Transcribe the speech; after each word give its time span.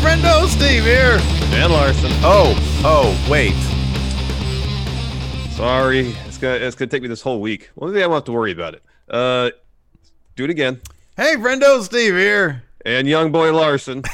Friendo, 0.00 0.46
Steve 0.48 0.84
here. 0.84 1.18
Dan 1.50 1.70
Larson. 1.70 2.10
Oh, 2.22 2.54
oh, 2.84 3.28
wait. 3.30 3.54
Sorry, 5.52 6.14
it's 6.26 6.38
gonna 6.38 6.54
it's 6.54 6.74
gonna 6.74 6.90
take 6.90 7.02
me 7.02 7.08
this 7.08 7.20
whole 7.20 7.40
week. 7.40 7.70
One 7.74 7.92
thing 7.92 8.02
I 8.02 8.06
won't 8.06 8.20
have 8.20 8.24
to 8.24 8.32
worry 8.32 8.52
about 8.52 8.74
it. 8.74 8.82
Uh, 9.08 9.50
do 10.36 10.44
it 10.44 10.50
again. 10.50 10.80
Hey, 11.16 11.34
friendo, 11.36 11.82
Steve 11.82 12.14
here. 12.14 12.62
And 12.86 13.06
young 13.06 13.30
boy 13.30 13.52
Larson. 13.52 14.02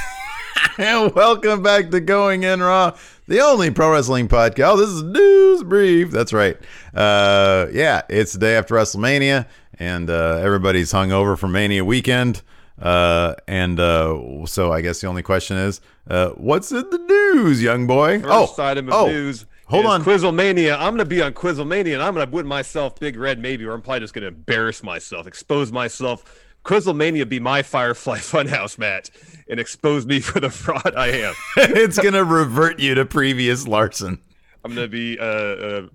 And 0.78 1.14
welcome 1.14 1.62
back 1.62 1.90
to 1.90 2.00
Going 2.00 2.42
In 2.42 2.60
Raw, 2.60 2.98
the 3.28 3.40
only 3.40 3.70
pro 3.70 3.92
wrestling 3.92 4.28
podcast. 4.28 4.73
Oh, 4.73 4.76
this 4.76 4.90
is 4.90 5.02
News 5.02 5.62
Brief. 5.62 6.10
That's 6.10 6.34
right. 6.34 6.54
Uh, 6.92 7.68
yeah, 7.73 8.02
it's 8.10 8.34
the 8.34 8.40
day 8.40 8.56
after 8.56 8.74
WrestleMania, 8.74 9.46
and 9.78 10.10
uh, 10.10 10.38
everybody's 10.42 10.92
hung 10.92 11.12
over 11.12 11.34
from 11.34 11.52
Mania 11.52 11.82
weekend. 11.82 12.42
Uh, 12.80 13.34
and 13.48 13.80
uh, 13.80 14.44
so 14.46 14.72
I 14.72 14.80
guess 14.80 15.01
the 15.01 15.06
only 15.06 15.23
question 15.23 15.56
is, 15.56 15.80
uh, 16.09 16.30
what's 16.30 16.70
in 16.73 16.88
the 16.90 16.98
news, 16.98 17.62
young 17.62 17.87
boy? 17.87 18.20
First 18.20 18.59
item 18.60 18.88
of 18.88 18.95
oh, 18.95 19.06
news. 19.06 19.46
Hold 19.66 19.87
on. 19.87 20.04
Quizzlemania. 20.04 20.74
I'm 20.78 20.92
gonna 20.92 21.04
be 21.04 21.23
on 21.23 21.32
Quizzlemania, 21.32 21.95
and 21.95 22.02
I'm 22.02 22.14
gonna 22.14 22.30
win 22.30 22.46
myself 22.46 22.98
big 23.01 23.16
red 23.16 23.40
maybe, 23.40 23.64
or 23.64 23.73
I'm 23.73 23.82
probably 23.82 24.01
just 24.01 24.14
gonna 24.14 24.28
embarrass 24.28 24.82
myself, 24.82 25.26
expose 25.26 25.73
myself. 25.73 26.42
Quizzlemania 26.64 27.28
be 27.28 27.40
my 27.40 27.62
Firefly 27.62 28.18
Funhouse 28.18 28.79
match 28.79 29.10
and 29.48 29.58
expose 29.58 30.06
me 30.06 30.20
for 30.20 30.40
the 30.40 30.51
fraud 30.51 30.95
I 30.96 31.08
am. 31.08 31.34
it's 31.56 31.98
gonna 31.98 32.24
revert 32.24 32.79
you 32.79 32.95
to 32.95 33.04
previous 33.04 33.66
Larson. 33.66 34.20
I'm 34.64 34.74
gonna 34.74 34.88
be 34.88 35.18
uh, 35.18 35.24
uh, 35.24 35.88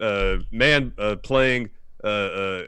uh 0.00 0.38
man 0.52 0.92
uh, 0.98 1.16
playing 1.16 1.70
uh, 2.04 2.06
uh, 2.06 2.66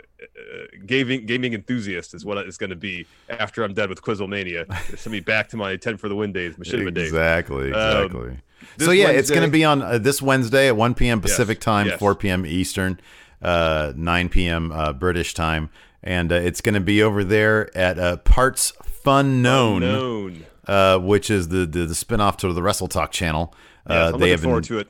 gaming 0.87 1.27
gaming 1.27 1.55
enthusiast 1.55 2.15
is 2.15 2.25
what 2.25 2.39
it's 2.39 2.57
gonna 2.57 2.77
be 2.77 3.07
after 3.29 3.63
I'm 3.65 3.75
done 3.75 3.89
with 3.89 4.03
Quizzlemania. 4.03 4.67
Send 4.99 5.13
me 5.13 5.21
back 5.21 5.49
to 5.51 5.57
my 5.57 5.77
ten 5.77 5.97
for 5.97 6.09
the 6.09 6.15
win 6.17 6.33
days, 6.33 6.55
machinima 6.57 6.93
days. 6.95 7.09
Exactly, 7.09 7.73
Um, 7.73 8.05
exactly. 8.05 8.37
this 8.77 8.87
so 8.87 8.93
yeah, 8.93 9.09
it's 9.09 9.31
going 9.31 9.43
to 9.43 9.51
be 9.51 9.65
on 9.65 9.81
uh, 9.83 9.99
this 9.99 10.21
Wednesday 10.21 10.69
at 10.69 10.77
1 10.77 10.95
p.m. 10.95 11.21
Pacific 11.21 11.61
time, 11.61 11.87
yes. 11.87 11.99
4 11.99 12.15
p.m. 12.15 12.45
Eastern, 12.45 13.01
uh, 13.41 13.93
9 13.97 14.29
p.m. 14.29 14.71
Uh, 14.71 14.93
British 14.93 15.33
time, 15.33 15.71
and 16.03 16.31
uh, 16.31 16.35
it's 16.37 16.61
going 16.61 16.75
to 16.75 16.81
be 16.81 17.03
over 17.03 17.25
there 17.25 17.75
at 17.77 17.99
uh, 17.99 18.17
Parts 18.19 18.73
Fun 18.85 19.41
Known, 19.41 20.45
uh, 20.67 20.99
which 20.99 21.31
is 21.31 21.49
the, 21.49 21.65
the 21.65 21.87
the 21.87 21.95
spinoff 21.95 22.37
to 22.39 22.53
the 22.53 22.63
Wrestle 22.63 22.87
Talk 22.89 23.13
channel. 23.13 23.55
Yes, 23.89 23.97
uh, 23.97 23.99
I'm 23.99 24.13
they 24.13 24.19
looking 24.19 24.31
have 24.33 24.41
forward 24.43 24.65
in- 24.65 24.69
to 24.69 24.79
it. 24.81 24.89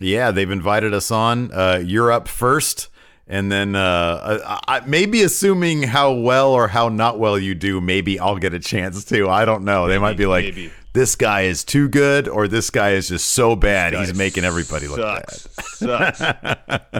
yeah, 0.00 0.30
they've 0.32 0.50
invited 0.50 0.92
us 0.92 1.12
on. 1.12 1.52
Uh, 1.52 1.80
you're 1.84 2.10
up 2.10 2.26
first. 2.26 2.88
And 3.28 3.50
then 3.50 3.74
uh, 3.74 4.40
I, 4.46 4.76
I, 4.76 4.80
maybe 4.86 5.22
assuming 5.22 5.82
how 5.82 6.12
well 6.12 6.52
or 6.52 6.68
how 6.68 6.88
not 6.88 7.18
well 7.18 7.38
you 7.38 7.56
do, 7.56 7.80
maybe 7.80 8.20
I'll 8.20 8.38
get 8.38 8.54
a 8.54 8.60
chance 8.60 9.04
too. 9.04 9.28
I 9.28 9.44
don't 9.44 9.64
know. 9.64 9.88
they 9.88 9.98
might 9.98 10.16
be 10.16 10.26
like, 10.26 10.44
maybe. 10.44 10.70
This 10.96 11.14
guy 11.14 11.42
is 11.42 11.62
too 11.62 11.88
good 11.90 12.26
or 12.26 12.48
this 12.48 12.70
guy 12.70 12.92
is 12.92 13.08
just 13.08 13.30
so 13.32 13.54
bad. 13.54 13.92
He's 13.92 14.14
making 14.14 14.44
everybody 14.44 14.88
look 14.88 14.98
bad. 14.98 15.30
sucks. 15.30 16.22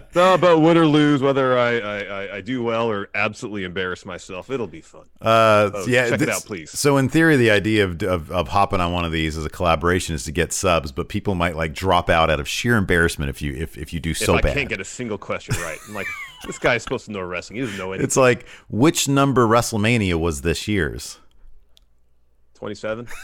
Not 0.15 0.35
about 0.35 0.61
win 0.61 0.77
or 0.77 0.87
lose, 0.87 1.23
whether 1.23 1.59
I, 1.59 1.79
I, 1.79 1.99
I, 2.03 2.37
I 2.37 2.41
do 2.43 2.63
well 2.63 2.91
or 2.91 3.09
absolutely 3.15 3.65
embarrass 3.65 4.05
myself. 4.05 4.51
It'll 4.51 4.67
be 4.67 4.83
fun. 4.83 5.07
Uh, 5.21 5.71
Oh, 5.73 5.87
yeah, 5.87 6.11
check 6.11 6.21
it 6.21 6.29
out, 6.29 6.45
please. 6.45 6.71
So, 6.71 6.99
in 6.99 7.09
theory, 7.09 7.37
the 7.37 7.51
idea 7.51 7.85
of, 7.85 8.03
of 8.03 8.31
of 8.31 8.49
hopping 8.49 8.81
on 8.81 8.93
one 8.93 9.05
of 9.07 9.13
these 9.13 9.37
as 9.39 9.45
a 9.47 9.49
collaboration 9.51 10.15
is 10.15 10.25
to 10.25 10.33
get 10.33 10.53
subs, 10.53 10.93
but 10.93 11.09
people 11.09 11.35
might 11.35 11.57
like 11.57 11.73
drop 11.73 12.11
out 12.11 12.29
out 12.31 12.39
of 12.39 12.47
sheer 12.47 12.77
embarrassment 12.77 13.31
if 13.31 13.41
you 13.41 13.55
if, 13.55 13.79
if 13.79 13.93
you 13.95 14.01
do 14.01 14.13
so 14.13 14.35
if 14.35 14.39
I 14.39 14.43
bad. 14.43 14.55
can't 14.57 14.69
get 14.69 14.81
a 14.81 14.85
single 14.85 15.17
question 15.19 15.57
right, 15.63 15.79
I'm 15.89 15.95
like, 15.95 16.07
this 16.47 16.59
guy's 16.59 16.83
supposed 16.83 17.07
to 17.07 17.13
know 17.13 17.23
wrestling. 17.23 17.57
He 17.59 17.63
doesn't 17.65 17.79
know 17.79 17.93
anything. 17.93 18.05
it's 18.05 18.17
like 18.17 18.47
which 18.69 19.09
number 19.09 19.47
WrestleMania 19.47 20.21
was 20.21 20.43
this 20.43 20.69
year's? 20.69 21.19
27. 22.55 23.09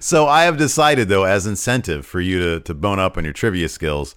So 0.00 0.26
I 0.26 0.44
have 0.44 0.56
decided, 0.56 1.08
though, 1.08 1.24
as 1.24 1.46
incentive 1.46 2.06
for 2.06 2.20
you 2.20 2.40
to, 2.40 2.60
to 2.60 2.74
bone 2.74 2.98
up 2.98 3.16
on 3.16 3.24
your 3.24 3.32
trivia 3.32 3.68
skills, 3.68 4.14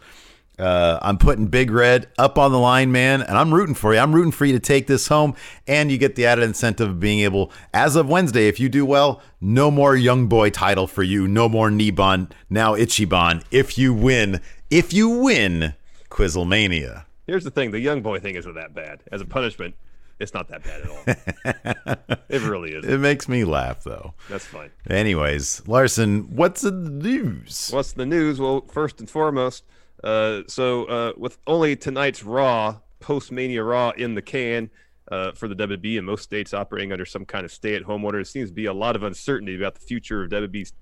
uh, 0.60 1.00
I'm 1.02 1.18
putting 1.18 1.48
Big 1.48 1.72
Red 1.72 2.08
up 2.20 2.38
on 2.38 2.52
the 2.52 2.60
line, 2.60 2.92
man, 2.92 3.22
and 3.22 3.38
I'm 3.38 3.54
rooting 3.54 3.74
for 3.74 3.94
you. 3.94 4.00
I'm 4.00 4.14
rooting 4.14 4.32
for 4.32 4.46
you 4.46 4.54
to 4.54 4.60
take 4.60 4.88
this 4.88 5.08
home, 5.08 5.36
and 5.68 5.92
you 5.92 5.98
get 5.98 6.16
the 6.16 6.26
added 6.26 6.44
incentive 6.44 6.90
of 6.90 7.00
being 7.00 7.22
able, 7.22 7.52
as 7.74 7.96
of 7.96 8.08
Wednesday, 8.08 8.48
if 8.48 8.60
you 8.60 8.70
do 8.70 8.86
well, 8.86 9.22
no 9.42 9.72
more 9.72 9.96
young 9.96 10.28
boy 10.28 10.52
title 10.52 10.86
for 10.86 11.02
you, 11.02 11.28
no 11.28 11.50
more 11.50 11.70
Niban, 11.70 12.32
now 12.50 12.76
Ichiban. 12.76 13.44
If 13.50 13.78
you 13.78 13.94
win, 13.94 14.42
if 14.70 14.94
you 14.94 15.10
win, 15.10 15.74
Quizzlemania. 16.10 17.06
Here's 17.26 17.44
the 17.44 17.52
thing: 17.52 17.72
the 17.72 17.80
young 17.80 18.02
boy 18.02 18.20
thing 18.20 18.36
isn't 18.36 18.54
that 18.54 18.76
bad. 18.76 19.02
As 19.12 19.22
a 19.22 19.26
punishment, 19.26 19.76
it's 20.20 20.34
not 20.34 20.48
that 20.50 20.64
bad 20.64 20.82
at 20.82 20.90
all. 20.90 22.16
it 22.30 22.42
really 22.42 22.72
is. 22.76 22.86
It 22.86 23.00
makes 23.00 23.28
me 23.28 23.44
laugh, 23.44 23.84
though. 23.84 24.14
That's 24.30 24.46
fine. 24.46 24.72
Anyways, 24.90 25.68
Larson, 25.68 26.36
what's 26.36 26.64
in 26.64 26.84
the 26.84 26.90
news? 26.90 27.70
What's 27.72 27.94
the 27.94 28.06
news? 28.06 28.40
Well, 28.40 28.62
first 28.72 29.00
and 29.00 29.10
foremost, 29.10 29.64
uh, 30.04 30.42
so 30.48 30.86
uh, 30.86 31.14
with 31.18 31.38
only 31.48 31.76
tonight's 31.76 32.24
Raw, 32.24 32.78
post 33.00 33.32
Mania 33.32 33.64
Raw 33.64 33.92
in 33.92 34.16
the 34.16 34.22
can 34.22 34.70
uh, 35.12 35.32
for 35.34 35.48
the 35.48 35.56
WB, 35.56 35.98
and 35.98 36.06
most 36.06 36.24
states 36.24 36.54
operating 36.54 36.92
under 36.92 37.06
some 37.06 37.26
kind 37.26 37.46
of 37.46 37.52
stay-at-home 37.52 38.04
order, 38.06 38.20
there 38.20 38.26
seems 38.26 38.50
to 38.50 38.56
be 38.56 38.66
a 38.66 38.74
lot 38.74 38.96
of 38.96 39.04
uncertainty 39.04 39.56
about 39.56 39.76
the 39.76 39.82
future 39.82 40.24
of 40.24 40.30
WB's 40.30 40.74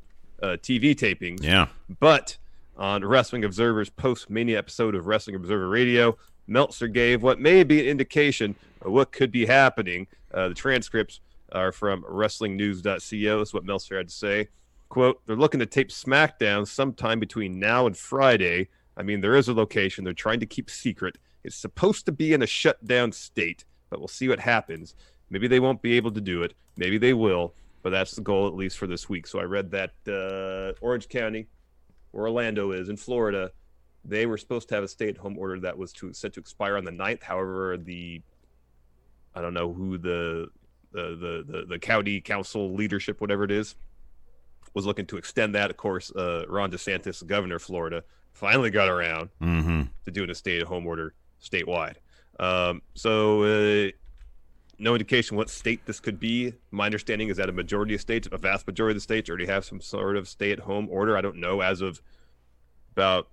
uh, 0.43 0.57
TV 0.61 0.95
tapings. 0.95 1.43
Yeah. 1.43 1.67
But 1.99 2.37
on 2.77 3.03
Wrestling 3.05 3.43
Observer's 3.43 3.89
post 3.89 4.29
Mania 4.29 4.57
episode 4.57 4.95
of 4.95 5.05
Wrestling 5.07 5.35
Observer 5.35 5.67
Radio, 5.69 6.17
Meltzer 6.47 6.87
gave 6.87 7.23
what 7.23 7.39
may 7.39 7.63
be 7.63 7.79
an 7.79 7.87
indication 7.87 8.55
of 8.81 8.91
what 8.91 9.11
could 9.11 9.31
be 9.31 9.45
happening. 9.45 10.07
Uh, 10.33 10.49
the 10.49 10.53
transcripts 10.53 11.19
are 11.51 11.71
from 11.71 12.03
WrestlingNews.co. 12.03 13.37
That's 13.37 13.53
what 13.53 13.65
Meltzer 13.65 13.97
had 13.97 14.07
to 14.07 14.13
say. 14.13 14.47
Quote: 14.89 15.21
They're 15.25 15.35
looking 15.35 15.59
to 15.59 15.65
tape 15.65 15.89
SmackDown 15.89 16.67
sometime 16.67 17.19
between 17.19 17.59
now 17.59 17.85
and 17.85 17.95
Friday. 17.95 18.69
I 18.97 19.03
mean, 19.03 19.21
there 19.21 19.35
is 19.35 19.47
a 19.47 19.53
location 19.53 20.03
they're 20.03 20.13
trying 20.13 20.41
to 20.41 20.45
keep 20.45 20.69
secret. 20.69 21.17
It's 21.43 21.55
supposed 21.55 22.05
to 22.05 22.11
be 22.11 22.33
in 22.33 22.41
a 22.41 22.47
shutdown 22.47 23.11
state, 23.11 23.65
but 23.89 23.99
we'll 23.99 24.07
see 24.07 24.27
what 24.27 24.39
happens. 24.39 24.95
Maybe 25.29 25.47
they 25.47 25.59
won't 25.59 25.81
be 25.81 25.93
able 25.93 26.11
to 26.11 26.21
do 26.21 26.43
it. 26.43 26.53
Maybe 26.77 26.97
they 26.97 27.13
will. 27.13 27.53
But 27.83 27.91
that's 27.91 28.11
the 28.11 28.21
goal, 28.21 28.47
at 28.47 28.53
least 28.53 28.77
for 28.77 28.85
this 28.85 29.09
week. 29.09 29.25
So 29.25 29.39
I 29.39 29.43
read 29.43 29.71
that 29.71 29.91
uh, 30.07 30.77
Orange 30.81 31.09
County, 31.09 31.47
where 32.11 32.25
Orlando 32.25 32.71
is 32.71 32.89
in 32.89 32.97
Florida, 32.97 33.51
they 34.03 34.25
were 34.25 34.37
supposed 34.37 34.67
to 34.69 34.75
have 34.75 34.83
a 34.83 34.87
stay-at-home 34.87 35.37
order 35.37 35.59
that 35.59 35.77
was 35.77 35.93
to 35.93 36.11
set 36.13 36.33
to 36.33 36.39
expire 36.39 36.77
on 36.77 36.83
the 36.85 36.91
9th. 36.91 37.23
However, 37.23 37.77
the 37.77 38.21
I 39.35 39.41
don't 39.41 39.53
know 39.53 39.71
who 39.71 39.97
the 39.97 40.47
the 40.91 41.15
the 41.15 41.45
the, 41.47 41.65
the 41.67 41.79
county 41.79 42.19
council 42.21 42.73
leadership, 42.73 43.21
whatever 43.21 43.43
it 43.43 43.51
is, 43.51 43.75
was 44.73 44.85
looking 44.85 45.05
to 45.07 45.17
extend 45.17 45.55
that. 45.55 45.69
Of 45.69 45.77
course, 45.77 46.11
uh, 46.11 46.45
Ron 46.49 46.71
DeSantis, 46.71 47.25
governor 47.25 47.55
of 47.55 47.61
Florida, 47.61 48.03
finally 48.33 48.69
got 48.71 48.89
around 48.89 49.29
Mm-hmm. 49.41 49.81
to 50.05 50.11
doing 50.11 50.29
a 50.29 50.35
stay-at-home 50.35 50.85
order 50.87 51.13
statewide. 51.41 51.95
Um, 52.39 52.81
so, 52.95 53.43
uh, 53.43 53.91
no 54.79 54.95
indication 54.95 55.37
what 55.37 55.49
state 55.49 55.85
this 55.85 55.99
could 55.99 56.19
be. 56.19 56.53
My 56.71 56.85
understanding 56.85 57.29
is 57.29 57.37
that 57.37 57.49
a 57.49 57.51
majority 57.51 57.93
of 57.93 58.01
states, 58.01 58.27
a 58.31 58.37
vast 58.37 58.65
majority 58.65 58.93
of 58.93 58.97
the 58.97 59.01
states, 59.01 59.29
already 59.29 59.45
have 59.45 59.63
some 59.63 59.79
sort 59.79 60.17
of 60.17 60.27
stay-at-home 60.27 60.87
order. 60.89 61.15
I 61.15 61.21
don't 61.21 61.35
know 61.37 61.61
as 61.61 61.81
of 61.81 62.01
about 62.93 63.27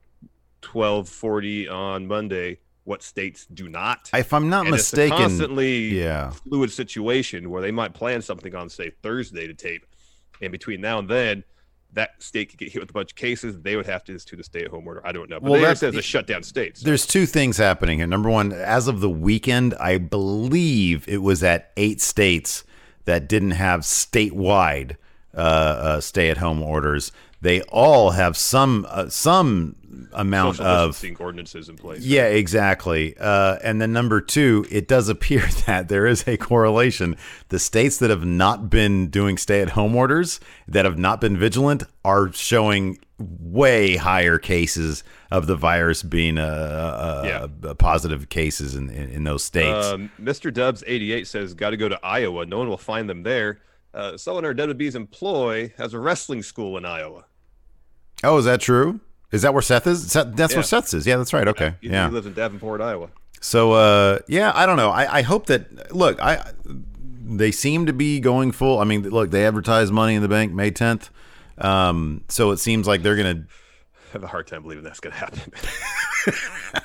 twelve 0.60 1.08
forty 1.08 1.68
on 1.68 2.06
Monday 2.06 2.58
what 2.84 3.02
states 3.02 3.46
do 3.46 3.68
not. 3.68 4.10
If 4.14 4.32
I'm 4.32 4.48
not 4.48 4.62
and 4.62 4.70
mistaken, 4.70 5.12
it's 5.12 5.20
a 5.20 5.22
constantly 5.22 6.00
yeah. 6.00 6.30
fluid 6.30 6.70
situation 6.70 7.50
where 7.50 7.60
they 7.60 7.70
might 7.70 7.94
plan 7.94 8.22
something 8.22 8.54
on 8.54 8.68
say 8.68 8.90
Thursday 9.02 9.46
to 9.46 9.54
tape, 9.54 9.86
and 10.40 10.52
between 10.52 10.80
now 10.80 10.98
and 10.98 11.08
then. 11.08 11.44
That 11.94 12.22
state 12.22 12.50
could 12.50 12.58
get 12.58 12.70
hit 12.70 12.80
with 12.82 12.90
a 12.90 12.92
bunch 12.92 13.12
of 13.12 13.16
cases. 13.16 13.58
They 13.62 13.74
would 13.74 13.86
have 13.86 14.04
to 14.04 14.12
institute 14.12 14.38
a 14.38 14.44
stay-at-home 14.44 14.86
order. 14.86 15.00
I 15.06 15.10
don't 15.10 15.30
know, 15.30 15.40
but 15.40 15.50
Well, 15.50 15.62
they 15.62 15.74
says 15.74 15.96
a 15.96 16.02
shutdown 16.02 16.42
states. 16.42 16.82
There's 16.82 17.06
two 17.06 17.24
things 17.24 17.56
happening 17.56 17.96
here. 17.96 18.06
Number 18.06 18.28
one, 18.28 18.52
as 18.52 18.88
of 18.88 19.00
the 19.00 19.08
weekend, 19.08 19.72
I 19.80 19.96
believe 19.96 21.08
it 21.08 21.22
was 21.22 21.42
at 21.42 21.72
eight 21.78 22.02
states 22.02 22.62
that 23.06 23.26
didn't 23.26 23.52
have 23.52 23.80
statewide 23.80 24.96
uh, 25.34 25.38
uh, 25.40 26.00
stay-at-home 26.02 26.62
orders. 26.62 27.10
They 27.40 27.62
all 27.62 28.10
have 28.10 28.36
some 28.36 28.86
uh, 28.88 29.08
some 29.08 29.76
amount 30.12 30.56
Social 30.56 30.66
of 31.16 31.20
ordinances 31.20 31.68
in 31.68 31.76
place. 31.76 32.00
yeah, 32.04 32.26
exactly. 32.26 33.16
Uh, 33.18 33.56
and 33.62 33.80
then 33.80 33.92
number 33.92 34.20
two, 34.20 34.66
it 34.70 34.86
does 34.88 35.08
appear 35.14 35.46
that 35.66 35.88
there 35.88 36.06
is 36.06 36.26
a 36.28 36.36
correlation. 36.36 37.16
The 37.48 37.58
states 37.58 37.98
that 37.98 38.10
have 38.10 38.24
not 38.24 38.70
been 38.70 39.08
doing 39.08 39.38
stay 39.38 39.60
at 39.62 39.70
home 39.70 39.94
orders, 39.96 40.40
that 40.66 40.84
have 40.84 40.98
not 40.98 41.20
been 41.20 41.36
vigilant, 41.36 41.84
are 42.04 42.32
showing 42.32 42.98
way 43.18 43.96
higher 43.96 44.38
cases 44.38 45.02
of 45.30 45.46
the 45.46 45.56
virus 45.56 46.02
being 46.02 46.38
uh, 46.38 46.42
uh, 46.42 47.22
Yeah. 47.62 47.68
uh, 47.70 47.74
positive 47.74 48.28
cases 48.28 48.74
in, 48.76 48.90
in, 48.90 49.10
in 49.10 49.24
those 49.24 49.42
states. 49.42 49.86
Um, 49.88 50.10
Mr. 50.20 50.52
Dubs 50.52 50.84
eighty 50.86 51.12
eight 51.12 51.26
says, 51.26 51.54
"Got 51.54 51.70
to 51.70 51.76
go 51.76 51.88
to 51.88 51.98
Iowa. 52.04 52.46
No 52.46 52.58
one 52.58 52.68
will 52.68 52.76
find 52.78 53.08
them 53.08 53.22
there." 53.22 53.60
Uh, 53.94 54.16
someone 54.16 54.44
in 54.44 54.48
our 54.60 54.66
WB's 54.68 54.94
employ 54.94 55.72
has 55.78 55.94
a 55.94 55.98
wrestling 55.98 56.42
school 56.42 56.76
in 56.76 56.84
Iowa. 56.84 57.24
Oh, 58.24 58.38
is 58.38 58.44
that 58.44 58.60
true? 58.60 59.00
Is 59.30 59.42
that 59.42 59.52
where 59.52 59.62
Seth 59.62 59.86
is? 59.86 60.10
Seth, 60.10 60.34
that's 60.36 60.52
Yeah. 60.52 60.58
where 60.58 60.62
Seth 60.64 60.94
is. 60.94 61.06
Yeah, 61.06 61.16
that's 61.18 61.32
right. 61.32 61.46
Okay. 61.48 61.74
He, 61.80 61.88
Yeah. 61.90 62.08
he 62.08 62.14
lives 62.14 62.26
in 62.26 62.32
Davenport, 62.34 62.80
Iowa. 62.80 63.08
So 63.40 63.72
uh, 63.72 64.18
yeah, 64.26 64.52
I 64.54 64.66
don't 64.66 64.76
know. 64.76 64.90
I, 64.90 65.18
I 65.18 65.22
hope 65.22 65.46
that 65.46 65.94
look, 65.94 66.20
I 66.20 66.50
they 67.30 67.52
seem 67.52 67.86
to 67.86 67.92
be 67.92 68.20
going 68.20 68.52
full. 68.52 68.78
I 68.80 68.84
mean, 68.84 69.02
look, 69.08 69.30
they 69.30 69.46
advertise 69.46 69.92
Money 69.92 70.14
in 70.14 70.22
the 70.22 70.28
Bank 70.28 70.52
May 70.52 70.70
tenth, 70.70 71.10
um, 71.58 72.24
so 72.28 72.50
it 72.52 72.56
seems 72.58 72.86
like 72.88 73.02
they're 73.02 73.16
gonna. 73.16 73.44
I 74.08 74.12
have 74.14 74.24
a 74.24 74.28
hard 74.28 74.46
time 74.46 74.62
believing 74.62 74.82
that's 74.84 75.00
going 75.00 75.12
to 75.12 75.18
happen. 75.18 75.52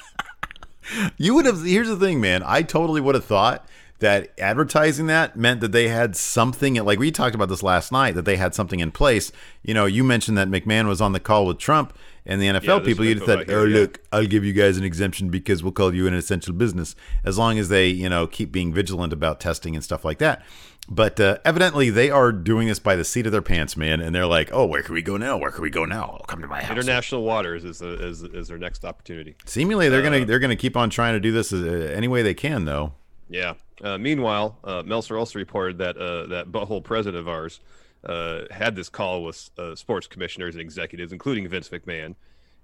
You 1.17 1.33
would 1.35 1.45
have. 1.45 1.63
Here's 1.63 1.87
the 1.87 1.95
thing, 1.95 2.19
man. 2.21 2.43
I 2.45 2.61
totally 2.61 2.99
would 3.01 3.15
have 3.15 3.23
thought 3.25 3.65
that 4.03 4.37
advertising 4.37 5.07
that 5.07 5.35
meant 5.35 5.61
that 5.61 5.71
they 5.71 5.87
had 5.87 6.15
something. 6.15 6.75
Like 6.75 6.99
we 6.99 7.09
talked 7.09 7.35
about 7.35 7.49
this 7.49 7.63
last 7.63 7.91
night, 7.91 8.15
that 8.15 8.25
they 8.25 8.35
had 8.35 8.53
something 8.53 8.79
in 8.79 8.91
place. 8.91 9.31
You 9.63 9.73
know, 9.73 9.85
you 9.85 10.03
mentioned 10.03 10.37
that 10.37 10.49
McMahon 10.49 10.87
was 10.87 11.01
on 11.01 11.13
the 11.13 11.19
call 11.19 11.45
with 11.45 11.57
Trump 11.57 11.97
and 12.25 12.41
the 12.41 12.47
NFL 12.47 12.63
Yeah, 12.63 12.79
people. 12.79 13.05
You'd 13.05 13.19
info 13.19 13.37
thought, 13.37 13.49
oh 13.49 13.63
yeah. 13.63 13.79
look, 13.79 14.01
I'll 14.11 14.27
give 14.27 14.43
you 14.43 14.53
guys 14.53 14.77
an 14.77 14.83
exemption 14.83 15.29
because 15.29 15.63
we'll 15.63 15.71
call 15.71 15.95
you 15.95 16.05
an 16.05 16.13
essential 16.13 16.53
business 16.53 16.95
as 17.23 17.37
long 17.37 17.57
as 17.57 17.69
they, 17.69 17.87
you 17.87 18.09
know, 18.09 18.27
keep 18.27 18.51
being 18.51 18.73
vigilant 18.73 19.13
about 19.13 19.39
testing 19.39 19.73
and 19.73 19.83
stuff 19.83 20.03
like 20.03 20.19
that. 20.19 20.43
But 20.89 21.17
uh, 21.19 21.37
evidently, 21.45 21.89
they 21.89 22.09
are 22.09 22.33
doing 22.33 22.67
this 22.67 22.79
by 22.79 22.97
the 22.97 23.05
seat 23.05 23.25
of 23.25 23.31
their 23.31 23.41
pants, 23.41 23.77
man. 23.77 24.01
And 24.01 24.13
they're 24.13 24.25
like, 24.25 24.49
"Oh, 24.51 24.65
where 24.65 24.83
can 24.83 24.93
we 24.93 25.01
go 25.01 25.15
now? 25.15 25.37
Where 25.37 25.49
can 25.49 25.61
we 25.61 25.69
go 25.69 25.85
now? 25.85 26.17
Oh, 26.19 26.25
come 26.25 26.41
to 26.41 26.47
my 26.47 26.61
house." 26.61 26.71
International 26.71 27.23
waters 27.23 27.63
is, 27.63 27.79
the, 27.79 28.05
is 28.05 28.21
is 28.23 28.49
their 28.49 28.57
next 28.57 28.83
opportunity. 28.83 29.37
Seemingly, 29.45 29.87
they're 29.87 30.01
gonna 30.01 30.25
they're 30.25 30.39
gonna 30.39 30.57
keep 30.57 30.75
on 30.75 30.89
trying 30.89 31.13
to 31.13 31.21
do 31.21 31.31
this 31.31 31.53
uh, 31.53 31.55
any 31.95 32.09
way 32.09 32.21
they 32.21 32.33
can, 32.33 32.65
though. 32.65 32.91
Yeah. 33.33 33.55
Uh, 33.83 33.97
meanwhile, 33.97 34.59
uh, 34.63 34.83
Meltzer 34.85 35.17
also 35.17 35.39
reported 35.39 35.79
that 35.79 35.97
uh, 35.97 36.27
that 36.27 36.51
butthole 36.51 36.83
president 36.83 37.19
of 37.19 37.27
ours 37.27 37.61
uh, 38.05 38.43
had 38.51 38.75
this 38.75 38.89
call 38.89 39.23
with 39.23 39.49
uh, 39.57 39.73
sports 39.73 40.05
commissioners 40.05 40.53
and 40.53 40.61
executives, 40.61 41.11
including 41.11 41.47
Vince 41.47 41.69
McMahon, 41.69 42.13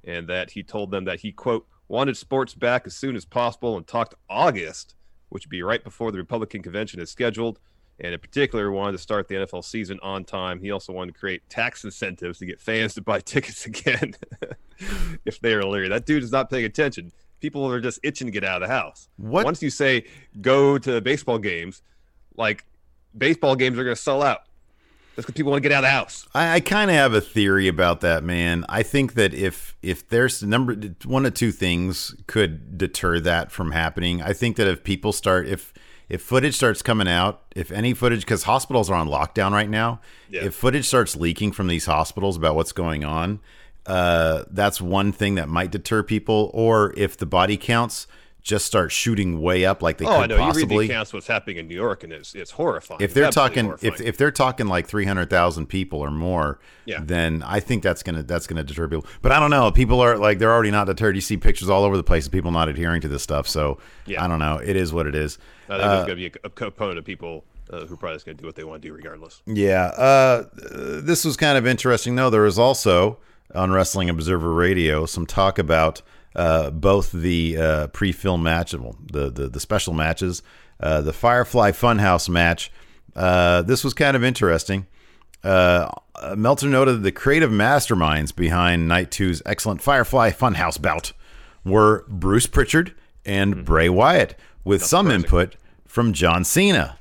and 0.04 0.28
that 0.28 0.52
he 0.52 0.62
told 0.62 0.92
them 0.92 1.06
that 1.06 1.22
he 1.22 1.32
quote 1.32 1.66
wanted 1.88 2.16
sports 2.16 2.54
back 2.54 2.86
as 2.86 2.96
soon 2.96 3.16
as 3.16 3.26
possible 3.26 3.78
and 3.78 3.88
talked 3.88 4.14
August, 4.30 4.94
which 5.30 5.48
would 5.48 5.50
be 5.50 5.64
right 5.64 5.84
before 5.84 6.12
the 6.12 6.20
Republican 6.20 6.62
convention 6.62 7.00
is 7.00 7.10
scheduled. 7.10 7.60
And 8.02 8.14
in 8.14 8.20
particular, 8.20 8.72
wanted 8.72 8.92
to 8.94 8.98
start 9.00 9.28
the 9.28 9.36
NFL 9.36 9.66
season 9.66 10.00
on 10.04 10.24
time. 10.24 10.60
He 10.60 10.70
also 10.70 10.94
wanted 10.94 11.16
to 11.16 11.20
create 11.20 11.50
tax 11.50 11.84
incentives 11.84 12.38
to 12.40 12.46
get 12.46 12.62
fans 12.62 12.94
to 12.94 13.02
buy 13.02 13.20
tickets 13.26 13.66
again 13.66 14.14
if 15.26 15.40
they 15.42 15.54
are 15.54 15.66
leery. 15.66 15.90
That 15.90 16.06
dude 16.06 16.24
is 16.24 16.32
not 16.32 16.52
paying 16.52 16.66
attention. 16.66 17.12
People 17.40 17.72
are 17.72 17.80
just 17.80 18.00
itching 18.04 18.28
to 18.28 18.32
get 18.32 18.44
out 18.44 18.62
of 18.62 18.68
the 18.68 18.74
house. 18.74 19.08
What- 19.18 19.46
Once 19.46 19.62
you 19.62 19.70
say 19.70 20.06
go 20.42 20.78
to 20.78 21.02
baseball 21.02 21.38
games, 21.40 21.82
like 22.36 22.66
baseball 23.18 23.56
games 23.56 23.78
are 23.78 23.84
going 23.84 23.96
to 23.96 24.02
sell 24.02 24.22
out. 24.22 24.42
That's 25.16 25.26
because 25.26 25.36
people 25.38 25.52
want 25.52 25.62
to 25.64 25.68
get 25.70 25.76
out 25.76 25.84
of 25.84 25.88
the 25.88 25.92
house. 25.92 26.28
I, 26.34 26.56
I 26.56 26.60
kind 26.62 26.90
of 26.90 26.96
have 26.96 27.14
a 27.14 27.20
theory 27.20 27.68
about 27.68 28.00
that, 28.02 28.24
man. 28.24 28.64
I 28.70 28.84
think 28.84 29.16
that 29.16 29.34
if 29.34 29.76
if 29.82 30.08
there's 30.08 30.42
number 30.44 30.74
one 31.04 31.26
of 31.26 31.34
two 31.34 31.52
things 31.52 32.16
could 32.28 32.78
deter 32.78 33.20
that 33.22 33.52
from 33.52 33.72
happening. 33.72 34.22
I 34.22 34.32
think 34.32 34.56
that 34.58 34.68
if 34.68 34.84
people 34.84 35.12
start 35.12 35.48
if 35.48 35.74
if 36.08 36.22
footage 36.22 36.56
starts 36.56 36.82
coming 36.82 37.08
out, 37.08 37.42
if 37.54 37.70
any 37.72 37.94
footage 37.94 38.22
because 38.22 38.44
hospitals 38.44 38.90
are 38.90 38.96
on 38.96 39.08
lockdown 39.10 39.52
right 39.52 39.70
now, 39.70 40.00
Yeah. 40.30 40.46
if 40.46 40.56
footage 40.56 40.86
starts 40.86 41.16
leaking 41.18 41.52
from 41.52 41.68
these 41.68 41.86
hospitals 41.86 42.38
about 42.38 42.56
what's 42.56 42.72
going 42.72 43.04
on, 43.04 43.42
uh, 43.90 44.44
that's 44.52 44.80
one 44.80 45.12
thing 45.12 45.36
that 45.36 45.50
might 45.50 45.72
deter 45.72 46.04
people. 46.04 46.52
Or 46.54 46.94
if 46.98 47.18
the 47.18 47.26
body 47.26 47.58
counts 47.58 48.08
just 48.42 48.66
start 48.66 48.92
shooting 48.92 49.42
way 49.42 49.66
up, 49.66 49.84
like 49.84 49.98
they 49.98 50.06
oh, 50.06 50.12
I 50.12 50.22
could 50.22 50.30
know. 50.32 50.38
possibly 50.38 50.62
You 50.76 50.80
read 50.80 50.90
the 50.90 50.94
accounts 50.94 51.14
what's 51.14 51.28
happening 51.28 51.58
in 51.58 51.68
New 51.68 51.76
York, 51.76 52.04
and 52.06 52.14
it's 52.14 52.34
it's 52.34 52.52
horrifying. 52.52 53.02
if 53.02 53.14
they're 53.14 53.26
Absolutely 53.26 53.56
talking 53.56 53.66
if, 53.66 53.80
horrifying. 53.82 54.08
if 54.10 54.18
they're 54.18 54.32
talking 54.32 54.68
like 54.68 54.88
300,000 54.88 55.66
people 55.68 56.00
or 56.00 56.10
more 56.10 56.58
Yeah. 56.86 57.02
then 57.04 57.44
I 57.46 57.60
think 57.60 57.84
that's 57.84 58.02
going 58.02 58.16
to 58.16 58.24
that's 58.24 58.48
to 58.48 58.64
deter 58.64 58.88
people 58.88 59.06
but 59.22 59.34
I 59.34 59.40
don't 59.42 59.52
know 59.52 59.70
people 59.72 60.00
are 60.00 60.18
like 60.18 60.40
they're 60.40 60.54
already 60.54 60.72
not 60.72 60.86
deterred 60.88 61.16
you 61.16 61.22
see 61.22 61.36
pictures 61.38 61.70
all 61.70 61.84
over 61.84 61.98
the 61.98 62.04
place 62.04 62.26
of 62.28 62.32
people 62.32 62.50
not 62.52 62.70
adhering 62.70 63.02
to 63.02 63.10
this 63.10 63.22
stuff 63.24 63.46
so 63.48 63.78
Yeah. 64.06 64.24
I 64.24 64.28
don't 64.30 64.40
know 64.40 64.56
it 64.58 64.76
is 64.78 64.94
what 64.94 65.06
it 65.06 65.16
is 65.16 65.38
I 65.68 65.74
think 65.78 65.82
there's 65.84 66.06
going 66.08 66.18
to 66.18 66.30
be 66.30 66.40
a, 66.46 66.50
component 66.50 66.98
of 66.98 67.06
people 67.06 67.44
uh, 67.72 67.86
who 67.86 67.98
probably 67.98 68.16
just 68.16 68.26
going 68.26 68.38
to 68.38 68.42
do 68.42 68.48
what 68.48 68.56
they 68.56 68.64
want 68.64 68.82
to 68.82 68.88
do 68.88 68.94
regardless. 68.94 69.42
yeah 69.46 69.88
uh, 69.88 70.46
this 71.04 71.26
was 71.26 71.36
kind 71.36 71.58
of 71.58 71.68
interesting 71.68 72.16
though 72.16 72.30
there 72.30 72.42
was 72.44 72.58
also 72.58 73.18
on 73.56 73.72
Wrestling 73.72 74.10
Observer 74.10 74.54
Radio 74.54 75.06
some 75.06 75.26
talk 75.26 75.58
about 75.60 76.02
uh, 76.36 76.70
both 76.70 77.12
the 77.12 77.58
uh, 77.58 77.88
pre-film 77.88 78.44
match 78.44 78.74
well, 78.74 78.96
the, 79.12 79.30
the 79.30 79.48
the 79.48 79.60
special 79.60 79.94
matches 79.94 80.44
uh, 80.80 81.02
the 81.02 81.14
Firefly 81.14 81.72
Funhouse 81.72 82.30
match. 82.30 82.72
Uh, 83.16 83.62
this 83.64 83.84
was 83.84 83.94
kind 83.94 84.16
of 84.16 84.24
interesting. 84.24 84.88
Uh, 85.44 85.90
uh, 86.16 86.36
Meltzer 86.36 86.68
noted 86.68 86.98
that 86.98 87.04
the 87.04 87.12
creative 87.12 87.52
masterminds 87.52 88.36
behind 88.36 88.88
Night 88.88 89.10
2's 89.10 89.42
excellent 89.46 89.82
Firefly 89.82 90.32
Funhouse 90.32 90.82
bout 90.82 91.14
were 91.66 92.06
Bruce 92.08 92.48
Pritchard 92.48 92.96
and 93.26 93.66
Bray 93.66 93.90
Wyatt, 93.90 94.38
with 94.64 94.84
some 94.84 95.12
input 95.12 95.56
from 95.86 96.14
John 96.14 96.44
Cena. 96.44 96.98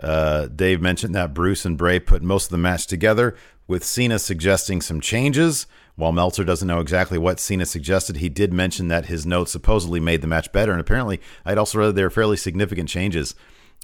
Uh, 0.00 0.46
Dave 0.46 0.80
mentioned 0.80 1.14
that 1.14 1.32
Bruce 1.32 1.64
and 1.64 1.78
Bray 1.78 2.00
put 2.00 2.22
most 2.22 2.46
of 2.46 2.50
the 2.50 2.58
match 2.58 2.86
together, 2.86 3.36
with 3.66 3.84
Cena 3.84 4.18
suggesting 4.18 4.80
some 4.80 5.00
changes. 5.00 5.66
While 5.94 6.12
Meltzer 6.12 6.44
doesn't 6.44 6.66
know 6.66 6.80
exactly 6.80 7.18
what 7.18 7.38
Cena 7.38 7.66
suggested, 7.66 8.16
he 8.16 8.28
did 8.28 8.52
mention 8.52 8.88
that 8.88 9.06
his 9.06 9.26
notes 9.26 9.52
supposedly 9.52 10.00
made 10.00 10.22
the 10.22 10.26
match 10.26 10.50
better, 10.52 10.72
and 10.72 10.80
apparently, 10.80 11.20
I'd 11.44 11.58
also 11.58 11.78
read 11.78 11.94
there 11.94 12.06
were 12.06 12.10
fairly 12.10 12.36
significant 12.36 12.88
changes. 12.88 13.34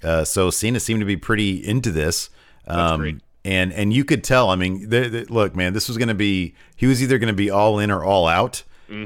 Uh, 0.02 0.24
so 0.24 0.50
Cena 0.50 0.80
seemed 0.80 1.00
to 1.00 1.06
be 1.06 1.16
pretty 1.16 1.56
into 1.56 1.90
this. 1.90 2.30
Um, 2.66 3.20
and 3.44 3.72
and 3.72 3.92
you 3.92 4.04
could 4.04 4.22
tell. 4.24 4.50
I 4.50 4.56
mean, 4.56 4.88
look, 5.28 5.56
man, 5.56 5.72
this 5.72 5.88
was 5.88 5.96
going 5.96 6.08
to 6.08 6.14
be. 6.14 6.54
He 6.76 6.86
was 6.86 7.02
either 7.02 7.18
going 7.18 7.28
to 7.28 7.34
be 7.36 7.50
all 7.50 7.78
in 7.78 7.90
or 7.90 8.04
all 8.04 8.26
out, 8.26 8.62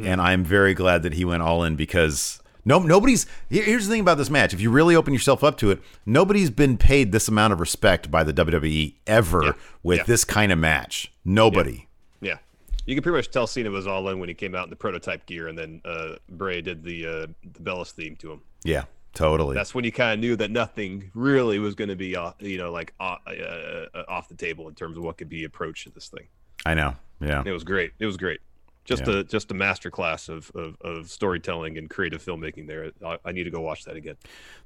and 0.06 0.20
I'm 0.20 0.44
very 0.44 0.74
glad 0.74 1.02
that 1.02 1.14
he 1.14 1.24
went 1.24 1.42
all 1.42 1.64
in 1.64 1.76
because 1.76 2.40
no 2.64 2.78
nobody's. 2.80 3.26
Here's 3.50 3.86
the 3.86 3.92
thing 3.92 4.00
about 4.00 4.18
this 4.18 4.30
match: 4.30 4.52
if 4.54 4.60
you 4.60 4.70
really 4.70 4.94
open 4.96 5.12
yourself 5.12 5.42
up 5.44 5.56
to 5.58 5.70
it, 5.70 5.80
nobody's 6.06 6.50
been 6.50 6.76
paid 6.78 7.12
this 7.12 7.28
amount 7.28 7.52
of 7.52 7.60
respect 7.60 8.10
by 8.10 8.24
the 8.24 8.32
WWE 8.32 8.94
ever 9.06 9.42
Yeah. 9.44 9.52
with 9.82 9.98
Yeah. 9.98 10.04
this 10.04 10.24
kind 10.24 10.52
of 10.52 10.58
match. 10.58 11.12
Nobody. 11.24 11.88
Yeah. 12.20 12.38
You 12.86 12.94
can 12.96 13.02
pretty 13.02 13.16
much 13.18 13.30
tell 13.30 13.46
Cena 13.46 13.70
was 13.70 13.86
all 13.86 14.08
in 14.08 14.18
when 14.18 14.28
he 14.28 14.34
came 14.34 14.54
out 14.56 14.64
in 14.64 14.70
the 14.70 14.76
prototype 14.76 15.26
gear, 15.26 15.48
and 15.48 15.56
then 15.56 15.80
uh, 15.84 16.16
Bray 16.28 16.60
did 16.62 16.82
the 16.84 17.06
uh, 17.06 17.26
the 17.52 17.60
Bellis 17.60 17.92
theme 17.92 18.16
to 18.16 18.32
him. 18.32 18.40
Yeah, 18.64 18.84
totally. 19.14 19.54
That's 19.54 19.74
when 19.74 19.84
you 19.84 19.92
kind 19.92 20.14
of 20.14 20.18
knew 20.20 20.34
that 20.36 20.50
nothing 20.50 21.10
really 21.14 21.58
was 21.60 21.74
going 21.76 21.90
to 21.90 21.96
be, 21.96 22.16
uh, 22.16 22.32
you 22.40 22.58
know, 22.58 22.72
like 22.72 22.92
uh, 23.00 23.16
uh, 23.26 24.02
off 24.08 24.28
the 24.28 24.34
table 24.34 24.68
in 24.68 24.74
terms 24.74 24.96
of 24.96 25.04
what 25.04 25.16
could 25.18 25.28
be 25.28 25.44
approached 25.44 25.84
to 25.84 25.90
this 25.90 26.08
thing. 26.08 26.26
I 26.66 26.74
know. 26.74 26.94
Yeah. 27.20 27.42
It 27.46 27.52
was 27.52 27.62
great. 27.64 27.92
It 28.00 28.06
was 28.06 28.16
great. 28.16 28.40
Just 28.84 29.06
Yeah. 29.06 29.18
a 29.20 29.24
just 29.24 29.50
a 29.50 29.54
master 29.54 29.90
class 29.90 30.28
of, 30.28 30.50
of, 30.54 30.76
of 30.80 31.08
storytelling 31.10 31.78
and 31.78 31.88
creative 31.88 32.22
filmmaking. 32.24 32.66
There, 32.66 32.90
I, 33.06 33.18
I 33.24 33.32
need 33.32 33.44
to 33.44 33.50
go 33.50 33.60
watch 33.60 33.84
that 33.84 33.96
again. 33.96 34.16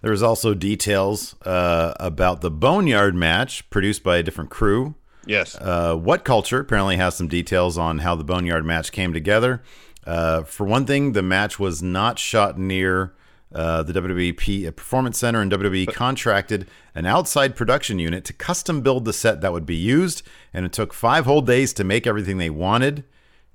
There 0.01 0.11
was 0.11 0.23
also 0.23 0.55
details 0.55 1.35
uh, 1.43 1.93
about 2.01 2.41
the 2.41 2.51
Boneyard 2.51 3.15
match 3.15 3.69
produced 3.71 4.03
by 4.03 4.17
a 4.17 4.23
different 4.23 4.51
crew. 4.51 4.95
Yes, 5.27 5.57
Uh, 5.57 5.97
what 5.97 6.25
culture 6.25 6.61
apparently 6.61 6.97
has 6.97 7.17
some 7.17 7.27
details 7.29 7.77
on 7.77 7.99
how 7.99 8.15
the 8.15 8.23
Boneyard 8.25 8.65
match 8.65 8.93
came 8.93 9.13
together. 9.13 9.61
Uh, 10.07 10.45
for 10.45 10.65
one 10.65 10.87
thing, 10.87 11.13
the 11.13 11.23
match 11.23 11.59
was 11.59 11.83
not 11.83 12.17
shot 12.19 12.57
near 12.57 13.13
uh, 13.53 13.83
the 13.83 13.93
WWE 13.93 14.37
P- 14.37 14.71
Performance 14.71 15.19
Center, 15.19 15.41
and 15.41 15.51
WWE 15.51 15.93
contracted 15.93 16.69
an 16.95 17.07
outside 17.07 17.57
production 17.57 17.99
unit 17.99 18.25
to 18.25 18.33
custom 18.33 18.81
build 18.83 19.05
the 19.05 19.13
set 19.13 19.41
that 19.41 19.53
would 19.53 19.67
be 19.67 19.75
used. 19.75 20.23
And 20.55 20.65
it 20.65 20.73
took 20.73 20.93
five 20.95 21.25
whole 21.27 21.43
days 21.43 21.73
to 21.75 21.85
make 21.85 22.07
everything 22.07 22.39
they 22.39 22.51
wanted. 22.51 23.03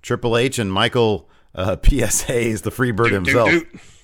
Triple 0.01 0.38
H 0.38 0.60
and 0.60 0.72
Michael 0.72 1.29
uh, 1.55 1.75
P.S. 1.81 2.22
Hayes 2.24 2.62
the 2.62 2.72
Freebird 2.72 3.10
Doot, 3.10 3.25
doot, 3.25 3.34
himself 3.34 4.01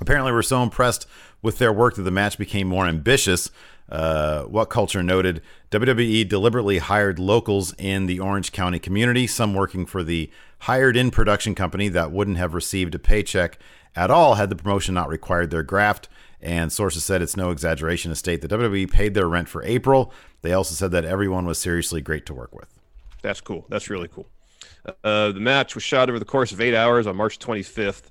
apparently 0.00 0.32
were 0.32 0.42
so 0.42 0.62
impressed 0.62 1.06
with 1.42 1.58
their 1.58 1.72
work 1.72 1.94
that 1.94 2.02
the 2.02 2.10
match 2.10 2.38
became 2.38 2.66
more 2.66 2.86
ambitious. 2.86 3.50
Uh, 3.88 4.42
what 4.42 4.68
culture 4.68 5.02
noted 5.02 5.40
WWE 5.70 6.28
deliberately 6.28 6.78
hired 6.78 7.18
locals 7.18 7.74
in 7.78 8.06
the 8.06 8.20
Orange 8.20 8.52
County 8.52 8.78
community, 8.78 9.26
some 9.26 9.54
working 9.54 9.86
for 9.86 10.02
the 10.02 10.30
hired 10.60 10.96
in 10.96 11.10
production 11.10 11.54
company 11.54 11.88
that 11.88 12.12
wouldn't 12.12 12.36
have 12.36 12.52
received 12.52 12.94
a 12.94 12.98
paycheck 12.98 13.58
at 13.96 14.10
all 14.10 14.34
had 14.34 14.50
the 14.50 14.56
promotion 14.56 14.94
not 14.94 15.08
required 15.08 15.50
their 15.50 15.62
graft. 15.62 16.08
And 16.40 16.72
sources 16.72 17.04
said 17.04 17.22
it's 17.22 17.36
no 17.36 17.50
exaggeration 17.50 18.10
to 18.10 18.14
state 18.14 18.42
that 18.42 18.50
WWE 18.50 18.90
paid 18.90 19.14
their 19.14 19.26
rent 19.26 19.48
for 19.48 19.64
April. 19.64 20.12
They 20.42 20.52
also 20.52 20.74
said 20.74 20.92
that 20.92 21.04
everyone 21.04 21.46
was 21.46 21.58
seriously 21.58 22.00
great 22.00 22.26
to 22.26 22.34
work 22.34 22.54
with. 22.54 22.68
That's 23.22 23.40
cool. 23.40 23.66
That's 23.68 23.90
really 23.90 24.06
cool. 24.06 24.26
Uh, 25.04 25.32
the 25.32 25.40
match 25.40 25.74
was 25.74 25.84
shot 25.84 26.08
over 26.08 26.18
the 26.18 26.24
course 26.24 26.52
of 26.52 26.60
eight 26.60 26.74
hours 26.74 27.06
on 27.06 27.16
March 27.16 27.38
25th. 27.38 28.04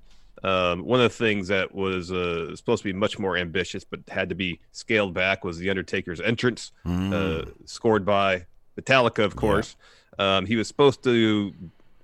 Um, 0.43 0.86
one 0.86 1.00
of 1.01 1.12
the 1.12 1.17
things 1.17 1.48
that 1.48 1.74
was 1.74 2.12
uh, 2.12 2.55
supposed 2.55 2.84
to 2.84 2.89
be 2.89 2.93
much 2.93 3.17
more 3.17 3.36
ambitious 3.38 3.84
but 3.84 4.01
had 4.07 4.29
to 4.29 4.36
be 4.36 4.60
scaled 4.72 5.13
back 5.13 5.43
was 5.43 5.57
the 5.57 5.69
Undertaker's 5.69 6.22
entrance, 6.22 6.72
uh, 6.86 7.46
scored 7.65 8.05
by 8.05 8.46
Metallica, 8.79 9.24
of 9.24 9.36
course. 9.36 9.75
Um, 10.19 10.46
he 10.46 10.55
was 10.55 10.67
supposed 10.67 11.03
to 11.03 11.53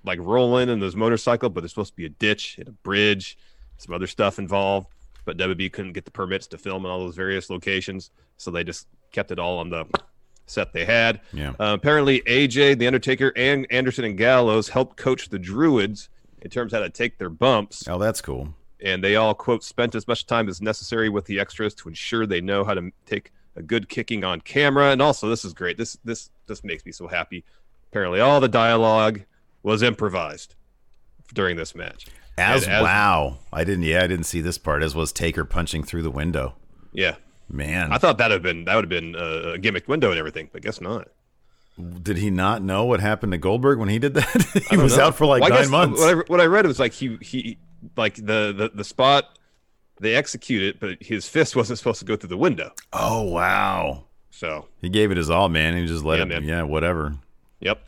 like 0.04 0.18
roll 0.20 0.58
in 0.58 0.68
in 0.68 0.80
his 0.80 0.96
motorcycle, 0.96 1.48
but 1.48 1.60
there's 1.60 1.70
supposed 1.70 1.92
to 1.92 1.96
be 1.96 2.06
a 2.06 2.10
ditch 2.10 2.56
and 2.58 2.68
a 2.68 2.72
bridge, 2.72 3.38
some 3.78 3.94
other 3.94 4.06
stuff 4.06 4.38
involved. 4.38 4.88
But 5.24 5.38
WB 5.38 5.72
couldn't 5.72 5.92
get 5.92 6.04
the 6.04 6.10
permits 6.10 6.46
to 6.48 6.58
film 6.58 6.84
in 6.84 6.90
all 6.90 6.98
those 7.00 7.16
various 7.16 7.48
locations, 7.48 8.10
so 8.36 8.50
they 8.50 8.64
just 8.64 8.88
kept 9.12 9.30
it 9.30 9.38
all 9.38 9.58
on 9.58 9.70
the 9.70 9.86
set 10.46 10.72
they 10.72 10.84
had. 10.84 11.20
Yeah. 11.32 11.50
Uh, 11.50 11.74
apparently, 11.78 12.20
AJ, 12.22 12.78
The 12.78 12.86
Undertaker, 12.86 13.32
and 13.36 13.66
Anderson 13.70 14.04
and 14.04 14.16
Gallows 14.18 14.68
helped 14.68 14.96
coach 14.96 15.28
the 15.28 15.38
Druids 15.38 16.08
in 16.42 16.50
terms 16.50 16.72
of 16.72 16.78
how 16.80 16.84
to 16.84 16.90
take 16.90 17.18
their 17.18 17.30
bumps. 17.30 17.88
Oh, 17.88 17.98
that's 17.98 18.20
cool. 18.20 18.54
And 18.82 19.02
they 19.02 19.16
all, 19.16 19.34
quote, 19.34 19.64
spent 19.64 19.94
as 19.94 20.06
much 20.06 20.26
time 20.26 20.48
as 20.48 20.60
necessary 20.60 21.08
with 21.08 21.24
the 21.24 21.40
extras 21.40 21.74
to 21.76 21.88
ensure 21.88 22.26
they 22.26 22.40
know 22.42 22.64
how 22.64 22.74
to 22.74 22.90
take 23.06 23.32
a 23.56 23.62
good 23.62 23.88
kicking 23.88 24.24
on 24.24 24.40
camera. 24.40 24.90
And 24.90 25.00
also, 25.00 25.28
this 25.28 25.44
is 25.44 25.54
great. 25.54 25.78
This 25.78 25.96
this 26.04 26.30
this 26.46 26.62
makes 26.64 26.84
me 26.84 26.92
so 26.92 27.06
happy. 27.08 27.44
Apparently, 27.90 28.20
all 28.20 28.40
the 28.40 28.48
dialogue 28.48 29.22
was 29.62 29.82
improvised 29.82 30.54
during 31.32 31.56
this 31.56 31.74
match. 31.74 32.06
As, 32.36 32.66
as- 32.66 32.82
wow, 32.82 33.38
I 33.52 33.64
didn't. 33.64 33.84
Yeah, 33.84 34.02
I 34.02 34.06
didn't 34.06 34.26
see 34.26 34.40
this 34.40 34.58
part. 34.58 34.82
As 34.82 34.94
was 34.94 35.12
Taker 35.12 35.44
punching 35.44 35.84
through 35.84 36.02
the 36.02 36.10
window. 36.10 36.54
Yeah, 36.92 37.14
Man, 37.48 37.92
I 37.92 37.98
thought 37.98 38.18
that 38.18 38.26
would 38.26 38.32
have 38.32 38.42
been 38.42 38.64
that 38.64 38.74
would 38.74 38.84
have 38.84 38.88
been 38.90 39.14
uh, 39.14 39.52
a 39.54 39.58
gimmicked 39.58 39.88
window 39.88 40.10
and 40.10 40.18
everything, 40.18 40.48
but 40.52 40.62
guess 40.62 40.80
not. 40.80 41.08
did 42.02 42.16
he 42.18 42.30
not 42.30 42.62
know 42.62 42.84
what 42.84 43.00
happened 43.00 43.32
to 43.32 43.38
Goldberg 43.38 43.78
when 43.78 43.88
he 43.88 43.98
did 43.98 44.14
that? 44.14 44.66
he 44.70 44.76
was 44.76 44.96
know. 44.96 45.04
out 45.04 45.14
for 45.16 45.26
like 45.26 45.42
Well, 45.42 45.52
I 45.52 45.56
nine 45.56 45.62
guess 45.64 45.70
months. 45.70 46.00
What 46.00 46.10
I, 46.10 46.14
what 46.28 46.40
I 46.40 46.46
read 46.46 46.66
was 46.66 46.78
like 46.78 46.92
he 46.92 47.16
he 47.20 47.58
like 47.96 48.14
the, 48.16 48.52
the 48.56 48.70
the 48.74 48.84
spot 48.84 49.38
they 50.00 50.14
execute 50.14 50.62
it, 50.62 50.80
but 50.80 51.02
his 51.02 51.28
fist 51.28 51.54
wasn't 51.54 51.78
supposed 51.78 51.98
to 52.00 52.04
go 52.04 52.16
through 52.16 52.30
the 52.30 52.36
window. 52.36 52.72
Oh 52.92 53.22
wow, 53.22 54.04
So 54.30 54.66
he 54.80 54.88
gave 54.88 55.10
it 55.10 55.16
his 55.16 55.30
all, 55.30 55.48
man. 55.48 55.76
He 55.76 55.86
just 55.86 56.04
let 56.04 56.16
Yeah, 56.18 56.22
it. 56.24 56.28
man. 56.28 56.42
Yeah, 56.44 56.62
whatever. 56.62 57.14
Yep. 57.60 57.80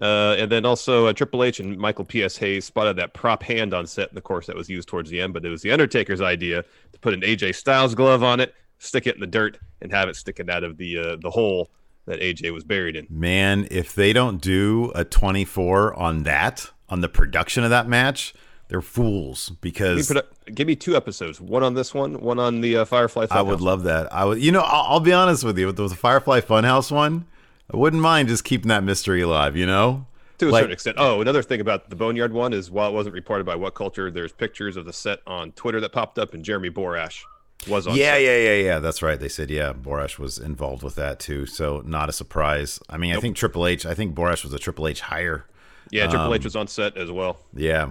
Uh, 0.00 0.34
and 0.38 0.50
then 0.50 0.64
also 0.64 1.06
uh, 1.06 1.12
Triple 1.12 1.44
H 1.44 1.60
and 1.60 1.78
Michael 1.78 2.04
P.S. 2.04 2.36
Hayes 2.38 2.64
spotted 2.64 2.96
that 2.96 3.12
prop 3.14 3.42
hand 3.42 3.72
on 3.74 3.86
set 3.86 4.08
in 4.08 4.14
the 4.16 4.20
course 4.20 4.46
that 4.46 4.56
was 4.56 4.68
used 4.68 4.88
towards 4.88 5.10
the 5.10 5.20
end, 5.20 5.32
but 5.32 5.44
it 5.44 5.48
was 5.48 5.62
the 5.62 5.70
Undertaker's 5.70 6.20
idea 6.20 6.64
to 6.92 6.98
put 7.00 7.14
an 7.14 7.20
AJ 7.20 7.54
Styles 7.54 7.94
glove 7.94 8.22
on 8.24 8.40
it, 8.40 8.52
stick 8.82 9.06
it 9.06 9.14
in 9.14 9.20
the 9.20 9.26
dirt, 9.26 9.58
and 9.80 9.92
have 9.92 10.08
it 10.08 10.16
sticking 10.16 10.50
out 10.50 10.64
of 10.64 10.76
the 10.76 10.98
uh, 10.98 11.16
the 11.16 11.30
hole 11.30 11.70
that 12.06 12.20
AJ 12.20 12.52
was 12.52 12.64
buried 12.64 12.96
in. 12.96 13.06
Man, 13.08 13.68
if 13.70 13.94
they 13.94 14.12
don't 14.12 14.40
do 14.40 14.90
a 14.94 15.04
24 15.04 15.94
on 15.94 16.24
that, 16.24 16.70
on 16.88 17.00
the 17.00 17.08
production 17.08 17.62
of 17.62 17.70
that 17.70 17.88
match, 17.88 18.34
they're 18.66 18.80
fools 18.80 19.48
Give 19.48 19.54
me, 19.54 19.58
because 19.62 20.08
produ- 20.08 20.54
give 20.54 20.66
me 20.66 20.74
two 20.74 20.96
episodes, 20.96 21.40
one 21.40 21.62
on 21.62 21.74
this 21.74 21.94
one, 21.94 22.20
one 22.20 22.38
on 22.38 22.60
the 22.60 22.78
uh, 22.78 22.84
Firefly. 22.84 23.26
I 23.30 23.42
would 23.42 23.60
love 23.60 23.84
that. 23.84 24.12
I 24.12 24.24
would, 24.24 24.42
you 24.42 24.50
know, 24.50 24.62
I'll, 24.62 24.94
I'll 24.94 25.00
be 25.00 25.12
honest 25.12 25.44
with 25.44 25.58
you 25.58 25.66
with 25.66 25.76
the 25.76 25.88
Firefly 25.88 26.40
Funhouse 26.40 26.90
one. 26.90 27.26
I 27.72 27.76
wouldn't 27.76 28.02
mind 28.02 28.28
just 28.28 28.44
keeping 28.44 28.68
that 28.68 28.82
mystery 28.82 29.22
alive. 29.22 29.56
You 29.56 29.66
know, 29.66 30.06
to 30.38 30.48
a 30.48 30.50
like- 30.50 30.62
certain 30.62 30.72
extent. 30.72 30.96
Oh, 30.98 31.20
another 31.20 31.42
thing 31.42 31.60
about 31.60 31.88
the 31.88 31.96
Boneyard 31.96 32.32
one 32.32 32.52
is 32.52 32.70
while 32.70 32.90
it 32.90 32.94
wasn't 32.94 33.14
reported 33.14 33.44
by 33.44 33.54
What 33.54 33.74
Culture, 33.74 34.10
there's 34.10 34.32
pictures 34.32 34.76
of 34.76 34.86
the 34.86 34.92
set 34.92 35.20
on 35.26 35.52
Twitter 35.52 35.80
that 35.80 35.92
popped 35.92 36.18
up, 36.18 36.34
and 36.34 36.44
Jeremy 36.44 36.70
Borash 36.70 37.22
was 37.68 37.86
on. 37.86 37.96
yeah, 37.96 38.14
set. 38.14 38.22
yeah, 38.22 38.36
yeah, 38.38 38.54
yeah. 38.62 38.78
That's 38.78 39.02
right. 39.02 39.18
They 39.18 39.28
said 39.28 39.50
yeah, 39.50 39.72
Borash 39.72 40.18
was 40.18 40.38
involved 40.38 40.82
with 40.82 40.94
that 40.96 41.18
too. 41.20 41.46
So 41.46 41.82
not 41.84 42.08
a 42.08 42.12
surprise. 42.12 42.80
I 42.88 42.96
mean, 42.96 43.14
I 43.14 43.20
think 43.20 43.36
Triple 43.36 43.66
H. 43.66 43.86
I 43.86 43.94
think 43.94 44.14
Borash 44.14 44.44
was 44.44 44.52
a 44.52 44.58
Triple 44.58 44.88
H 44.88 45.00
hire. 45.02 45.44
yeah. 45.90 46.06
Triple 46.06 46.26
Um, 46.26 46.34
H 46.34 46.44
was 46.44 46.56
on 46.56 46.66
set 46.68 46.96
as 46.96 47.10
well. 47.10 47.38
Yeah. 47.54 47.86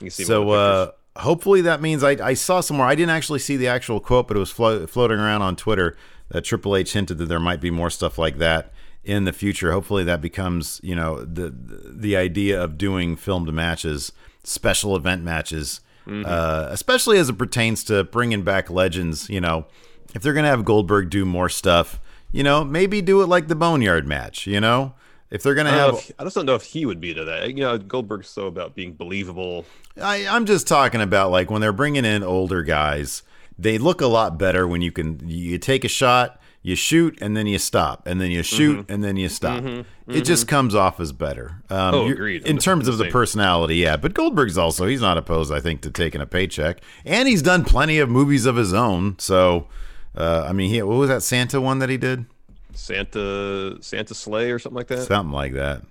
You 0.00 0.06
can 0.06 0.10
see 0.10 0.24
So 0.24 0.42
one 0.42 0.58
of 0.58 0.64
the 0.86 0.94
uh, 1.18 1.20
hopefully 1.22 1.60
that 1.62 1.80
means 1.80 2.02
I, 2.02 2.10
I 2.22 2.34
saw 2.34 2.60
somewhere. 2.60 2.86
I 2.86 2.94
didn't 2.94 3.10
actually 3.10 3.38
see 3.38 3.56
the 3.56 3.68
actual 3.68 4.00
quote, 4.00 4.28
but 4.28 4.36
it 4.36 4.40
was 4.40 4.50
flo- 4.50 4.86
floating 4.86 5.18
around 5.18 5.42
on 5.42 5.56
Twitter 5.56 5.96
that 6.30 6.42
Triple 6.42 6.74
H 6.76 6.92
hinted 6.92 7.18
that 7.18 7.26
there 7.26 7.40
might 7.40 7.60
be 7.60 7.70
more 7.70 7.90
stuff 7.90 8.18
like 8.18 8.38
that 8.38 8.72
in 9.04 9.24
the 9.24 9.32
future. 9.32 9.70
Hopefully 9.72 10.02
that 10.04 10.20
becomes 10.20 10.80
you 10.82 10.94
know 10.94 11.24
the 11.24 11.54
the 11.54 12.16
idea 12.16 12.60
of 12.62 12.76
doing 12.76 13.14
filmed 13.16 13.52
matches, 13.52 14.12
special 14.42 14.96
event 14.96 15.22
matches, 15.22 15.80
Mm-hmm. 16.06 16.24
uh, 16.26 16.66
especially 16.70 17.18
as 17.18 17.28
it 17.28 17.38
pertains 17.38 17.82
to 17.84 18.04
bringing 18.04 18.42
back 18.42 18.70
legends. 18.70 19.28
You 19.30 19.40
know, 19.40 19.66
if 20.14 20.22
they're 20.22 20.34
gonna 20.34 20.48
have 20.48 20.64
Goldberg 20.64 21.10
do 21.10 21.24
more 21.24 21.48
stuff, 21.48 22.00
you 22.32 22.42
know, 22.42 22.64
maybe 22.64 23.00
do 23.02 23.22
it 23.22 23.26
like 23.26 23.48
the 23.48 23.56
Boneyard 23.56 24.06
match. 24.06 24.46
You 24.46 24.60
know. 24.60 24.94
If 25.30 25.42
they're 25.42 25.54
gonna 25.54 25.70
I, 25.70 25.76
have, 25.76 25.94
if- 25.94 26.12
I 26.18 26.22
just 26.24 26.36
don't 26.36 26.46
know 26.46 26.54
if 26.54 26.62
he 26.62 26.86
would 26.86 27.00
be 27.00 27.12
to 27.14 27.24
that. 27.24 27.48
You 27.48 27.54
know, 27.64 27.76
Goldberg's 27.78 28.28
so 28.28 28.46
about 28.46 28.76
being 28.76 28.92
believable. 28.92 29.64
I, 30.00 30.28
I'm 30.28 30.46
just 30.46 30.68
talking 30.68 31.00
about 31.00 31.32
like 31.32 31.50
when 31.50 31.60
they're 31.60 31.72
bringing 31.72 32.04
in 32.04 32.22
older 32.22 32.62
guys, 32.62 33.22
they 33.58 33.76
look 33.78 34.00
a 34.00 34.06
lot 34.06 34.38
better 34.38 34.68
when 34.68 34.80
you 34.80 34.92
can 34.92 35.20
you 35.26 35.58
take 35.58 35.84
a 35.84 35.88
shot, 35.88 36.40
you 36.66 36.74
shoot, 36.74 37.18
and 37.20 37.36
then 37.36 37.46
you 37.46 37.58
stop, 37.58 38.06
and 38.06 38.20
then 38.20 38.30
you 38.30 38.42
shoot, 38.42 38.78
Mm-hmm. 38.80 38.92
and 38.92 39.04
then 39.04 39.16
you 39.16 39.28
stop. 39.28 39.62
It 40.08 40.22
just 40.22 40.48
comes 40.48 40.74
off 40.74 40.98
as 40.98 41.12
better. 41.12 41.62
Um, 41.70 41.94
Oh, 41.94 42.06
agreed. 42.08 42.46
In 42.46 42.56
terms 42.58 42.88
of 42.88 42.96
the 42.98 43.04
personality, 43.10 43.76
yeah. 43.76 43.96
But 43.98 44.14
Goldberg's 44.14 44.56
also 44.58 44.86
he's 44.86 45.00
not 45.02 45.18
opposed, 45.18 45.52
I 45.52 45.60
think, 45.60 45.82
to 45.82 45.90
taking 45.90 46.20
a 46.22 46.26
paycheck, 46.26 46.80
and 47.04 47.28
he's 47.28 47.42
done 47.42 47.64
plenty 47.64 47.98
of 47.98 48.08
movies 48.08 48.46
of 48.46 48.56
his 48.56 48.72
own. 48.72 49.16
So, 49.18 49.68
uh, 50.16 50.46
I 50.48 50.52
mean, 50.54 50.70
he 50.70 50.82
what 50.82 50.96
was 50.96 51.08
that 51.10 51.22
Santa 51.22 51.60
one 51.60 51.78
that 51.80 51.90
he 51.90 51.96
did? 51.98 52.24
Santa 52.72 53.76
Santa 53.82 54.14
Slay 54.14 54.50
or 54.50 54.58
something 54.58 54.76
like 54.78 54.88
that. 54.88 55.02
Something 55.06 55.32
like 55.32 55.52
that. 55.52 55.82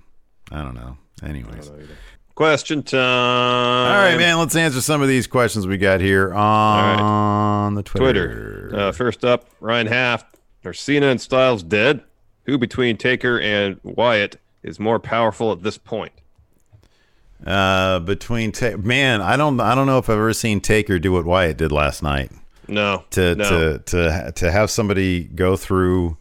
I 0.51 0.63
don't 0.63 0.73
know. 0.75 0.97
Anyways. 1.23 1.71
Question 2.35 2.81
time. 2.81 2.99
All 2.99 4.03
right, 4.09 4.17
man. 4.17 4.39
Let's 4.39 4.55
answer 4.55 4.81
some 4.81 5.03
of 5.03 5.07
these 5.07 5.27
questions 5.27 5.67
we 5.67 5.77
got 5.77 6.01
here 6.01 6.33
on 6.33 7.75
the 7.75 7.83
Twitter. 7.83 8.69
Twitter. 8.69 8.71
Uh, 8.87 8.91
first 8.91 9.23
up, 9.23 9.49
Ryan 9.59 9.85
Haft. 9.87 10.32
Are 10.65 10.73
Cena 10.73 11.07
and 11.07 11.19
Styles 11.19 11.63
dead? 11.63 12.03
Who 12.45 12.57
between 12.57 12.97
Taker 12.97 13.39
and 13.39 13.79
Wyatt 13.83 14.39
is 14.63 14.79
more 14.79 14.99
powerful 14.99 15.51
at 15.51 15.63
this 15.63 15.77
point? 15.77 16.13
Uh, 17.45 17.99
between 17.99 18.51
ta- 18.51 18.77
man, 18.77 19.21
I 19.21 19.35
don't, 19.35 19.59
I 19.59 19.75
don't 19.75 19.87
know 19.87 19.97
if 19.97 20.09
I've 20.09 20.17
ever 20.17 20.33
seen 20.33 20.61
Taker 20.61 20.99
do 20.99 21.11
what 21.11 21.25
Wyatt 21.25 21.57
did 21.57 21.71
last 21.71 22.01
night. 22.01 22.31
No. 22.67 23.03
To 23.11 23.35
no. 23.35 23.43
to 23.49 23.79
to 23.79 24.31
to 24.35 24.51
have 24.51 24.69
somebody 24.71 25.25
go 25.25 25.57
through 25.57 26.17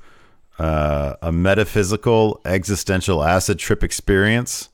uh, 0.59 1.15
a 1.23 1.31
metaphysical 1.31 2.41
existential 2.45 3.23
acid 3.23 3.59
trip 3.59 3.85
experience 3.85 4.69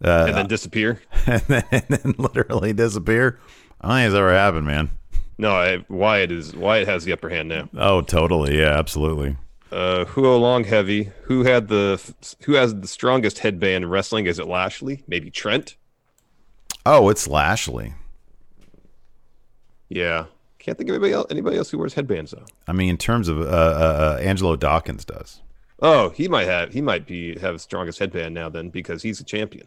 and 0.00 0.36
then 0.36 0.46
disappear. 0.46 1.00
and 1.26 1.42
then, 1.42 1.64
and 1.70 1.84
then 1.88 2.14
literally 2.18 2.72
disappear. 2.72 3.38
I 3.80 3.88
don't 3.88 3.96
think 3.96 4.06
it's 4.06 4.16
ever 4.16 4.32
happened, 4.32 4.66
man. 4.66 4.90
No, 5.38 5.52
I, 5.52 5.84
Wyatt 5.88 6.32
is 6.32 6.54
Wyatt 6.54 6.88
has 6.88 7.04
the 7.04 7.12
upper 7.12 7.28
hand 7.28 7.48
now. 7.48 7.68
Oh, 7.76 8.02
totally. 8.02 8.58
Yeah, 8.58 8.76
absolutely. 8.76 9.36
Uh, 9.70 10.04
who 10.06 10.26
long 10.34 10.64
heavy? 10.64 11.10
Who 11.24 11.44
had 11.44 11.68
the 11.68 12.02
who 12.42 12.54
has 12.54 12.74
the 12.74 12.88
strongest 12.88 13.38
headband 13.38 13.84
in 13.84 13.90
wrestling? 13.90 14.26
Is 14.26 14.38
it 14.38 14.48
Lashley? 14.48 15.04
Maybe 15.06 15.30
Trent? 15.30 15.76
Oh, 16.84 17.08
it's 17.08 17.28
Lashley. 17.28 17.94
Yeah. 19.88 20.26
Can't 20.58 20.76
think 20.76 20.90
of 20.90 20.94
anybody 20.94 21.12
else, 21.12 21.26
anybody 21.30 21.56
else 21.56 21.70
who 21.70 21.78
wears 21.78 21.94
headbands 21.94 22.32
though. 22.32 22.46
I 22.66 22.72
mean, 22.72 22.90
in 22.90 22.96
terms 22.98 23.28
of 23.28 23.40
uh, 23.40 23.44
uh, 23.44 24.16
uh, 24.18 24.20
Angelo 24.20 24.56
Dawkins 24.56 25.04
does. 25.04 25.40
Oh, 25.80 26.10
he 26.10 26.28
might 26.28 26.46
have 26.46 26.72
he 26.72 26.80
might 26.80 27.06
be 27.06 27.38
have 27.38 27.54
the 27.54 27.58
strongest 27.60 27.98
headband 28.00 28.34
now 28.34 28.48
then 28.48 28.70
because 28.70 29.02
he's 29.02 29.20
a 29.20 29.24
champion. 29.24 29.66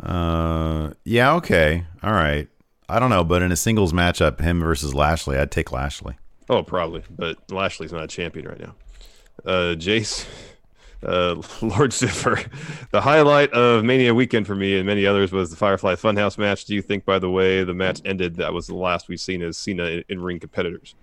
Uh, 0.00 0.92
yeah, 1.04 1.34
okay, 1.34 1.84
all 2.02 2.12
right. 2.12 2.48
I 2.88 2.98
don't 2.98 3.10
know, 3.10 3.24
but 3.24 3.42
in 3.42 3.52
a 3.52 3.56
singles 3.56 3.92
matchup, 3.92 4.40
him 4.40 4.60
versus 4.60 4.94
Lashley, 4.94 5.36
I'd 5.36 5.50
take 5.50 5.72
Lashley. 5.72 6.16
Oh, 6.48 6.62
probably, 6.62 7.02
but 7.10 7.36
Lashley's 7.50 7.92
not 7.92 8.04
a 8.04 8.08
champion 8.08 8.48
right 8.48 8.60
now. 8.60 8.74
Uh, 9.44 9.74
Jace, 9.74 10.26
uh, 11.02 11.34
Lord 11.62 11.90
Ziffer, 11.90 12.48
the 12.90 13.00
highlight 13.00 13.52
of 13.52 13.84
Mania 13.84 14.14
weekend 14.14 14.46
for 14.46 14.54
me 14.54 14.78
and 14.78 14.86
many 14.86 15.04
others 15.04 15.32
was 15.32 15.50
the 15.50 15.56
Firefly 15.56 15.94
Funhouse 15.94 16.38
match. 16.38 16.64
Do 16.64 16.74
you 16.74 16.82
think, 16.82 17.04
by 17.04 17.18
the 17.18 17.30
way, 17.30 17.62
the 17.64 17.74
match 17.74 18.00
ended? 18.04 18.36
That 18.36 18.54
was 18.54 18.66
the 18.66 18.74
last 18.74 19.08
we've 19.08 19.20
seen 19.20 19.42
as 19.42 19.58
Cena 19.58 20.02
in 20.08 20.22
ring 20.22 20.40
competitors. 20.40 20.94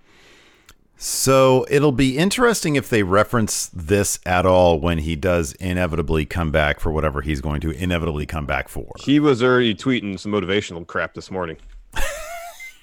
So 0.98 1.66
it'll 1.68 1.92
be 1.92 2.16
interesting 2.16 2.76
if 2.76 2.88
they 2.88 3.02
reference 3.02 3.66
this 3.68 4.18
at 4.24 4.46
all 4.46 4.80
when 4.80 4.98
he 4.98 5.14
does 5.14 5.52
inevitably 5.54 6.24
come 6.24 6.50
back 6.50 6.80
for 6.80 6.90
whatever 6.90 7.20
he's 7.20 7.42
going 7.42 7.60
to 7.60 7.70
inevitably 7.70 8.24
come 8.24 8.46
back 8.46 8.68
for. 8.68 8.90
He 8.98 9.20
was 9.20 9.42
already 9.42 9.74
tweeting 9.74 10.18
some 10.18 10.32
motivational 10.32 10.86
crap 10.86 11.12
this 11.12 11.30
morning. 11.30 11.58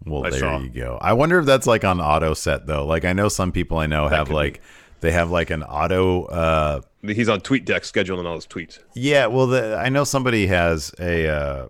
Well, 0.04 0.26
I 0.26 0.30
there 0.30 0.40
saw. 0.40 0.58
you 0.58 0.70
go. 0.70 0.98
I 1.00 1.12
wonder 1.12 1.38
if 1.38 1.44
that's 1.46 1.66
like 1.66 1.84
on 1.84 2.00
auto 2.00 2.32
set 2.34 2.66
though. 2.66 2.86
Like 2.86 3.04
I 3.04 3.12
know 3.12 3.28
some 3.28 3.52
people 3.52 3.78
I 3.78 3.86
know 3.86 4.08
have 4.08 4.26
could 4.26 4.32
be. 4.32 4.34
like 4.34 4.62
they 5.00 5.12
have 5.12 5.30
like 5.30 5.50
an 5.50 5.62
auto. 5.62 6.24
uh 6.24 6.80
He's 7.02 7.28
on 7.28 7.40
tweet 7.42 7.64
deck 7.64 7.82
scheduling 7.82 8.26
all 8.26 8.34
his 8.34 8.46
tweets. 8.46 8.80
Yeah, 8.94 9.26
well, 9.26 9.46
the, 9.46 9.76
I 9.76 9.88
know 9.88 10.02
somebody 10.04 10.46
has 10.48 10.92
a 10.98 11.28
uh, 11.28 11.66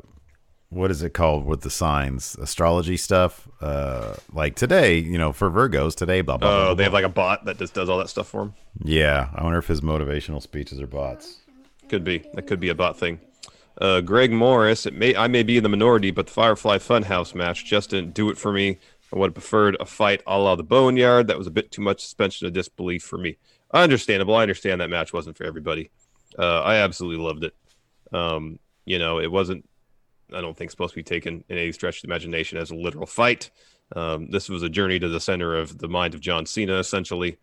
what 0.70 0.90
is 0.90 1.02
it 1.02 1.10
called 1.14 1.44
with 1.46 1.60
the 1.62 1.70
signs 1.70 2.34
astrology 2.36 2.96
stuff. 2.96 3.46
Uh, 3.60 4.14
like 4.32 4.54
today, 4.54 4.98
you 4.98 5.18
know, 5.18 5.32
for 5.32 5.50
Virgos 5.50 5.94
today, 5.96 6.20
blah 6.22 6.36
blah. 6.38 6.48
blah, 6.48 6.58
Oh, 6.58 6.64
blah, 6.66 6.74
they 6.74 6.84
have 6.84 6.92
like 6.94 7.04
a 7.04 7.08
bot 7.10 7.44
that 7.46 7.58
just 7.58 7.74
does 7.74 7.88
all 7.90 7.98
that 7.98 8.08
stuff 8.08 8.28
for 8.28 8.42
him. 8.42 8.54
yeah. 8.84 9.28
I 9.34 9.42
wonder 9.42 9.58
if 9.58 9.66
his 9.66 9.80
motivational 9.82 10.40
speeches 10.40 10.80
are 10.80 10.86
bots. 10.86 11.40
Could 11.88 12.04
be. 12.04 12.24
That 12.34 12.46
could 12.46 12.60
be 12.60 12.68
a 12.70 12.74
bot 12.74 12.98
thing. 12.98 13.20
Uh, 13.80 14.00
Greg 14.00 14.32
Morris, 14.32 14.86
it 14.86 14.94
may 14.94 15.14
I 15.14 15.28
may 15.28 15.42
be 15.42 15.56
in 15.56 15.62
the 15.62 15.68
minority, 15.68 16.10
but 16.10 16.26
the 16.26 16.32
Firefly 16.32 16.78
Funhouse 16.78 17.34
match 17.34 17.64
just 17.64 17.90
didn't 17.90 18.14
do 18.14 18.28
it 18.30 18.38
for 18.38 18.52
me. 18.52 18.78
I 19.12 19.18
would 19.18 19.28
have 19.28 19.34
preferred 19.34 19.76
a 19.80 19.86
fight 19.86 20.22
a 20.26 20.38
la 20.38 20.56
the 20.56 20.64
Boneyard. 20.64 21.28
That 21.28 21.38
was 21.38 21.46
a 21.46 21.52
bit 21.52 21.70
too 21.70 21.82
much 21.82 22.00
suspension 22.00 22.46
of 22.46 22.52
disbelief 22.52 23.02
for 23.02 23.18
me. 23.18 23.36
Understandable. 23.72 24.34
I 24.34 24.42
understand 24.42 24.80
that 24.80 24.90
match 24.90 25.12
wasn't 25.12 25.36
for 25.36 25.44
everybody. 25.44 25.90
Uh, 26.38 26.60
I 26.60 26.76
absolutely 26.76 27.24
loved 27.24 27.44
it. 27.44 27.54
Um, 28.12 28.58
you 28.84 28.98
know, 28.98 29.20
it 29.20 29.30
wasn't. 29.30 29.68
I 30.34 30.40
don't 30.40 30.56
think 30.56 30.70
supposed 30.70 30.92
to 30.92 30.98
be 30.98 31.04
taken 31.04 31.44
in 31.48 31.56
any 31.56 31.72
stretch 31.72 31.98
of 31.98 32.02
the 32.02 32.08
imagination 32.08 32.58
as 32.58 32.70
a 32.70 32.74
literal 32.74 33.06
fight. 33.06 33.50
Um, 33.96 34.30
this 34.30 34.48
was 34.48 34.62
a 34.62 34.68
journey 34.68 34.98
to 34.98 35.08
the 35.08 35.20
center 35.20 35.56
of 35.56 35.78
the 35.78 35.88
mind 35.88 36.14
of 36.14 36.20
John 36.20 36.44
Cena, 36.44 36.78
essentially, 36.78 37.38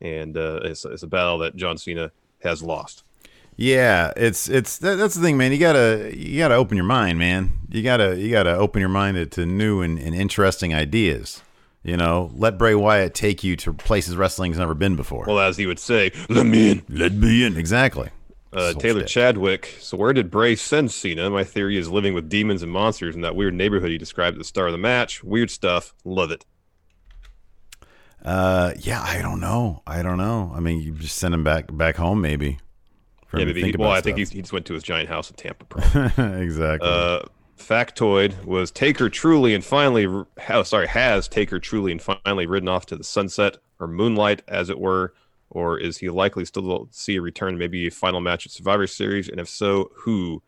and 0.00 0.36
uh, 0.36 0.60
it's, 0.62 0.84
it's 0.84 1.02
a 1.02 1.08
battle 1.08 1.38
that 1.38 1.56
John 1.56 1.76
Cena 1.76 2.12
has 2.42 2.62
lost. 2.62 3.02
Yeah, 3.60 4.12
it's 4.16 4.48
it's 4.48 4.78
that, 4.78 4.94
that's 4.94 5.16
the 5.16 5.20
thing, 5.20 5.36
man. 5.36 5.50
You 5.50 5.58
gotta 5.58 6.16
you 6.16 6.38
gotta 6.38 6.54
open 6.54 6.76
your 6.76 6.86
mind, 6.86 7.18
man. 7.18 7.50
You 7.68 7.82
gotta 7.82 8.16
you 8.16 8.30
gotta 8.30 8.54
open 8.54 8.78
your 8.78 8.88
mind 8.88 9.16
to, 9.16 9.26
to 9.26 9.44
new 9.44 9.82
and, 9.82 9.98
and 9.98 10.14
interesting 10.14 10.72
ideas. 10.72 11.42
You 11.82 11.96
know, 11.96 12.30
let 12.34 12.56
Bray 12.56 12.76
Wyatt 12.76 13.14
take 13.14 13.42
you 13.42 13.56
to 13.56 13.72
places 13.72 14.16
wrestling's 14.16 14.58
never 14.58 14.74
been 14.74 14.94
before. 14.94 15.24
Well, 15.26 15.40
as 15.40 15.56
he 15.56 15.66
would 15.66 15.80
say, 15.80 16.12
let 16.28 16.46
me 16.46 16.70
in. 16.70 16.82
let 16.88 17.12
me 17.12 17.44
in. 17.44 17.56
Exactly. 17.56 18.10
Uh, 18.52 18.74
Taylor. 18.74 19.02
Chadwick. 19.02 19.74
So 19.80 19.96
where 19.96 20.12
did 20.12 20.30
Bray 20.30 20.54
send 20.54 20.92
Cena? 20.92 21.28
My 21.28 21.42
theory 21.42 21.76
is 21.76 21.88
living 21.88 22.14
with 22.14 22.28
demons 22.28 22.62
and 22.62 22.70
monsters 22.70 23.16
in 23.16 23.22
that 23.22 23.34
weird 23.34 23.54
neighborhood 23.54 23.90
he 23.90 23.98
described 23.98 24.36
at 24.36 24.38
the 24.38 24.44
start 24.44 24.68
of 24.68 24.72
the 24.72 24.78
match. 24.78 25.24
Weird 25.24 25.50
stuff. 25.50 25.94
Love 26.04 26.30
it. 26.30 26.44
Uh, 28.24 28.74
yeah, 28.78 29.02
I 29.02 29.20
don't 29.20 29.40
know. 29.40 29.82
I 29.84 30.02
don't 30.02 30.18
know. 30.18 30.52
I 30.54 30.60
mean, 30.60 30.80
you 30.80 30.92
just 30.92 31.16
send 31.16 31.34
him 31.34 31.42
back 31.42 31.76
back 31.76 31.96
home, 31.96 32.20
maybe. 32.20 32.58
Yeah, 33.32 33.44
maybe. 33.44 33.62
think 33.62 33.78
well, 33.78 33.90
I 33.90 34.00
think 34.00 34.18
he, 34.18 34.24
he 34.24 34.40
just 34.40 34.52
went 34.52 34.66
to 34.66 34.74
his 34.74 34.82
giant 34.82 35.08
house 35.08 35.30
in 35.30 35.36
Tampa. 35.36 35.66
Exactly. 36.40 36.88
uh, 36.88 37.20
factoid 37.58 38.44
was 38.44 38.70
Taker 38.70 39.10
truly 39.10 39.54
and 39.54 39.64
finally, 39.64 40.06
oh, 40.06 40.62
sorry, 40.62 40.86
has 40.86 41.28
Taker 41.28 41.58
truly 41.58 41.92
and 41.92 42.00
finally 42.00 42.46
ridden 42.46 42.68
off 42.68 42.86
to 42.86 42.96
the 42.96 43.04
sunset 43.04 43.58
or 43.80 43.86
moonlight, 43.86 44.42
as 44.48 44.70
it 44.70 44.78
were, 44.78 45.12
or 45.50 45.78
is 45.78 45.98
he 45.98 46.08
likely 46.08 46.44
still 46.44 46.86
to 46.86 46.88
see 46.90 47.16
a 47.16 47.22
return, 47.22 47.58
maybe 47.58 47.86
a 47.86 47.90
final 47.90 48.20
match 48.20 48.46
at 48.46 48.52
Survivor 48.52 48.86
Series, 48.86 49.28
and 49.28 49.40
if 49.40 49.48
so, 49.48 49.90
who? 49.94 50.42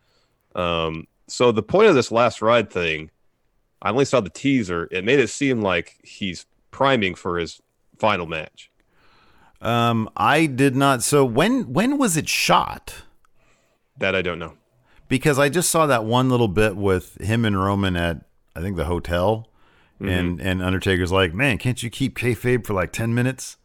Um, 0.55 1.07
so 1.29 1.53
the 1.53 1.63
point 1.63 1.89
of 1.89 1.95
this 1.95 2.11
last 2.11 2.43
ride 2.43 2.71
thing, 2.71 3.11
I 3.83 3.91
only 3.91 4.05
saw 4.05 4.21
the 4.21 4.31
teaser. 4.31 4.89
It 4.91 5.05
made 5.05 5.21
it 5.21 5.29
seem 5.29 5.63
like 5.63 5.99
he's 6.03 6.47
priming 6.71 7.15
for 7.15 7.39
his 7.39 7.61
final 7.99 8.27
match. 8.27 8.70
Um, 9.61 10.09
I 10.17 10.47
did 10.47 10.75
not. 10.76 11.02
So 11.02 11.25
when 11.25 11.73
when 11.73 11.99
was 11.99 12.17
it 12.17 12.29
shot? 12.29 13.02
That 13.99 14.14
I 14.14 14.23
don't 14.23 14.38
know. 14.38 14.55
because 15.09 15.38
I 15.38 15.49
just 15.50 15.69
saw 15.71 15.87
that 15.87 16.05
one 16.05 16.31
little 16.31 16.49
bit 16.49 16.76
with 16.76 17.21
him 17.21 17.45
and 17.45 17.62
Roman 17.62 17.97
at 17.97 18.25
I 18.57 18.61
think 18.61 18.76
the 18.76 18.87
hotel, 18.87 19.49
and 20.00 20.40
and 20.40 20.62
Undertaker's 20.62 21.12
like, 21.12 21.35
man, 21.35 21.59
can't 21.59 21.83
you 21.83 21.90
keep 21.90 22.17
kayfabe 22.19 22.64
for 22.67 22.73
like 22.73 22.93
ten 22.93 23.14
minutes? 23.14 23.57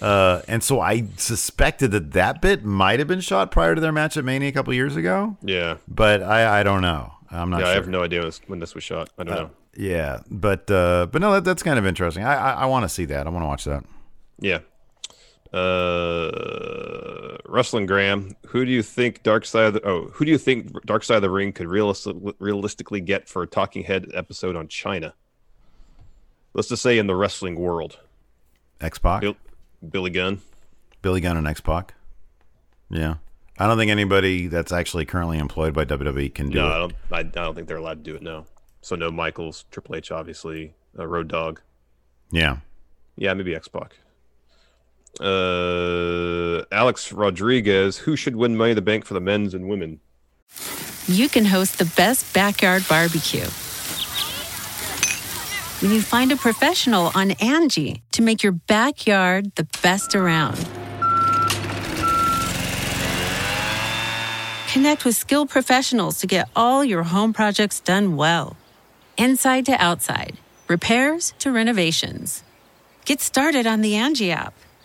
Uh, 0.00 0.42
and 0.46 0.62
so 0.62 0.80
I 0.80 1.06
suspected 1.16 1.90
that 1.90 2.12
that 2.12 2.40
bit 2.40 2.64
might 2.64 3.00
have 3.00 3.08
been 3.08 3.20
shot 3.20 3.50
prior 3.50 3.74
to 3.74 3.80
their 3.80 3.90
match 3.92 4.16
at 4.16 4.24
Mania 4.24 4.48
a 4.48 4.52
couple 4.52 4.72
years 4.72 4.94
ago, 4.94 5.36
Yeah, 5.42 5.78
but 5.88 6.22
I 6.22 6.60
I 6.60 6.62
don't 6.62 6.82
know. 6.82 7.12
I'm 7.30 7.50
not 7.50 7.58
yeah, 7.58 7.64
sure. 7.64 7.72
I 7.72 7.74
have 7.74 7.88
no 7.88 8.02
idea 8.04 8.22
when 8.46 8.60
this, 8.60 8.74
was 8.74 8.84
shot. 8.84 9.10
I 9.18 9.24
don't 9.24 9.34
know. 9.34 9.50
yeah, 9.76 10.20
but 10.30 10.70
uh, 10.70 11.08
but 11.10 11.20
no, 11.20 11.32
that, 11.34 11.44
that's 11.44 11.62
kind 11.64 11.78
of 11.78 11.84
interesting. 11.84 12.24
I 12.24 12.34
I, 12.34 12.50
I 12.62 12.66
want 12.66 12.84
to 12.84 12.88
see 12.88 13.04
that. 13.06 13.26
I 13.26 13.30
want 13.30 13.42
to 13.42 13.46
watch 13.48 13.64
that. 13.64 13.84
Yeah. 14.38 14.60
Uh, 15.52 17.36
Wrestling 17.46 17.86
Graham, 17.86 18.36
who 18.46 18.64
do 18.64 18.70
you 18.70 18.82
think 18.82 19.22
Dark 19.22 19.44
Side 19.46 19.64
of 19.66 19.74
the 19.74 19.86
oh 19.86 20.08
who 20.12 20.24
do 20.24 20.30
you 20.30 20.38
think 20.38 20.84
Dark 20.84 21.02
Side 21.04 21.16
of 21.16 21.22
the 21.22 21.30
Ring 21.30 21.52
could 21.52 21.66
realistic, 21.68 22.16
realistically 22.38 23.00
get 23.00 23.28
for 23.28 23.42
a 23.42 23.46
Talking 23.46 23.84
Head 23.84 24.06
episode 24.14 24.56
on 24.56 24.68
China? 24.68 25.14
Let's 26.54 26.68
just 26.68 26.82
say 26.82 26.98
in 26.98 27.06
the 27.06 27.14
wrestling 27.16 27.56
world, 27.58 27.98
X 28.80 28.98
Pac, 28.98 29.20
Bill, 29.22 29.36
Billy 29.90 30.10
Gunn. 30.10 30.40
Billy 31.02 31.20
Gunn, 31.20 31.36
and 31.36 31.46
X 31.48 31.60
Pac. 31.60 31.94
Yeah, 32.90 33.16
I 33.58 33.66
don't 33.66 33.78
think 33.78 33.90
anybody 33.90 34.46
that's 34.48 34.72
actually 34.72 35.04
currently 35.06 35.38
employed 35.38 35.72
by 35.74 35.84
WWE 35.84 36.34
can 36.34 36.50
do 36.50 36.58
No, 36.58 36.66
it. 36.66 36.70
I 36.70 36.78
don't. 36.78 36.94
I, 37.10 37.18
I 37.18 37.22
don't 37.44 37.54
think 37.54 37.68
they're 37.68 37.76
allowed 37.76 38.04
to 38.04 38.10
do 38.10 38.16
it. 38.16 38.22
No. 38.22 38.46
So 38.80 38.96
no 38.96 39.10
Michaels, 39.10 39.64
Triple 39.70 39.96
H, 39.96 40.10
obviously, 40.10 40.74
uh, 40.98 41.06
Road 41.06 41.28
Dog. 41.28 41.60
Yeah. 42.30 42.58
Yeah, 43.16 43.34
maybe 43.34 43.54
X 43.54 43.66
Pac. 43.68 43.96
Uh, 45.20 46.64
Alex 46.70 47.12
Rodriguez, 47.12 47.98
who 47.98 48.16
should 48.16 48.36
win 48.36 48.56
Money 48.56 48.74
the 48.74 48.82
Bank 48.82 49.04
for 49.04 49.14
the 49.14 49.20
men's 49.20 49.54
and 49.54 49.68
women? 49.68 50.00
you 51.08 51.26
can 51.26 51.46
host 51.46 51.78
the 51.78 51.86
best 51.96 52.34
backyard 52.34 52.84
barbecue. 52.86 53.46
When 55.80 55.90
you 55.90 56.02
find 56.02 56.30
a 56.32 56.36
professional 56.36 57.10
on 57.14 57.30
Angie 57.40 58.02
to 58.12 58.20
make 58.20 58.42
your 58.42 58.52
backyard 58.52 59.54
the 59.54 59.66
best 59.82 60.14
around. 60.14 60.58
Connect 64.70 65.06
with 65.06 65.16
skilled 65.16 65.48
professionals 65.48 66.18
to 66.18 66.26
get 66.26 66.50
all 66.54 66.84
your 66.84 67.04
home 67.04 67.32
projects 67.32 67.80
done 67.80 68.16
well. 68.16 68.56
Inside 69.16 69.64
to 69.66 69.82
outside, 69.82 70.36
repairs 70.68 71.32
to 71.38 71.50
renovations. 71.50 72.42
Get 73.06 73.22
started 73.22 73.66
on 73.66 73.80
the 73.80 73.96
Angie 73.96 74.30
app 74.30 74.52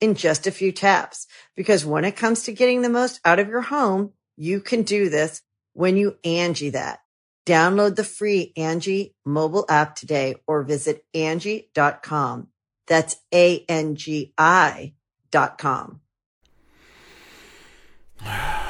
in 0.00 0.14
just 0.14 0.46
a 0.46 0.50
few 0.50 0.72
taps. 0.72 1.26
Because 1.54 1.84
when 1.84 2.04
it 2.04 2.16
comes 2.16 2.44
to 2.44 2.52
getting 2.52 2.82
the 2.82 2.88
most 2.88 3.20
out 3.24 3.38
of 3.38 3.48
your 3.48 3.62
home, 3.62 4.12
you 4.36 4.60
can 4.60 4.82
do 4.82 5.08
this 5.08 5.42
when 5.72 5.96
you 5.96 6.16
Angie 6.24 6.70
that. 6.70 7.00
Download 7.46 7.94
the 7.94 8.04
free 8.04 8.52
Angie 8.56 9.14
mobile 9.24 9.64
app 9.68 9.94
today 9.94 10.34
or 10.46 10.62
visit 10.62 11.04
Angie.com. 11.14 12.48
That's 12.86 13.16
A-N-G-I 13.32 14.94
dot 15.30 15.58
com. 15.58 16.00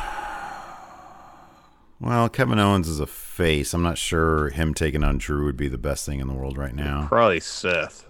Well, 1.98 2.28
Kevin 2.28 2.58
Owens 2.58 2.88
is 2.88 3.00
a 3.00 3.06
face. 3.06 3.72
I'm 3.72 3.82
not 3.82 3.96
sure 3.96 4.50
him 4.50 4.74
taking 4.74 5.02
on 5.02 5.16
Drew 5.16 5.46
would 5.46 5.56
be 5.56 5.68
the 5.68 5.78
best 5.78 6.04
thing 6.04 6.20
in 6.20 6.28
the 6.28 6.34
world 6.34 6.58
right 6.58 6.74
now. 6.74 7.06
Probably 7.08 7.40
Seth. 7.40 8.06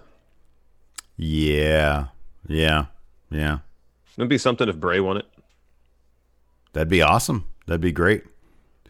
Yeah. 1.17 2.09
Yeah. 2.49 2.87
Yeah. 3.31 3.59
It'd 4.17 4.29
be 4.29 4.39
something 4.39 4.69
if 4.69 4.77
Bray 4.79 5.01
won 5.01 5.17
it. 5.19 5.27
That'd 6.73 6.89
be 6.89 7.03
awesome. 7.03 7.47
That'd 7.67 7.81
be 7.81 7.93
great. 7.93 8.23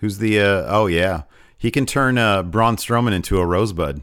Who's 0.00 0.18
the? 0.18 0.40
Uh, 0.40 0.64
oh 0.68 0.86
yeah, 0.86 1.22
he 1.56 1.70
can 1.70 1.86
turn 1.86 2.18
uh, 2.18 2.42
Braun 2.42 2.76
Strowman 2.76 3.12
into 3.12 3.38
a 3.38 3.46
rosebud. 3.46 4.02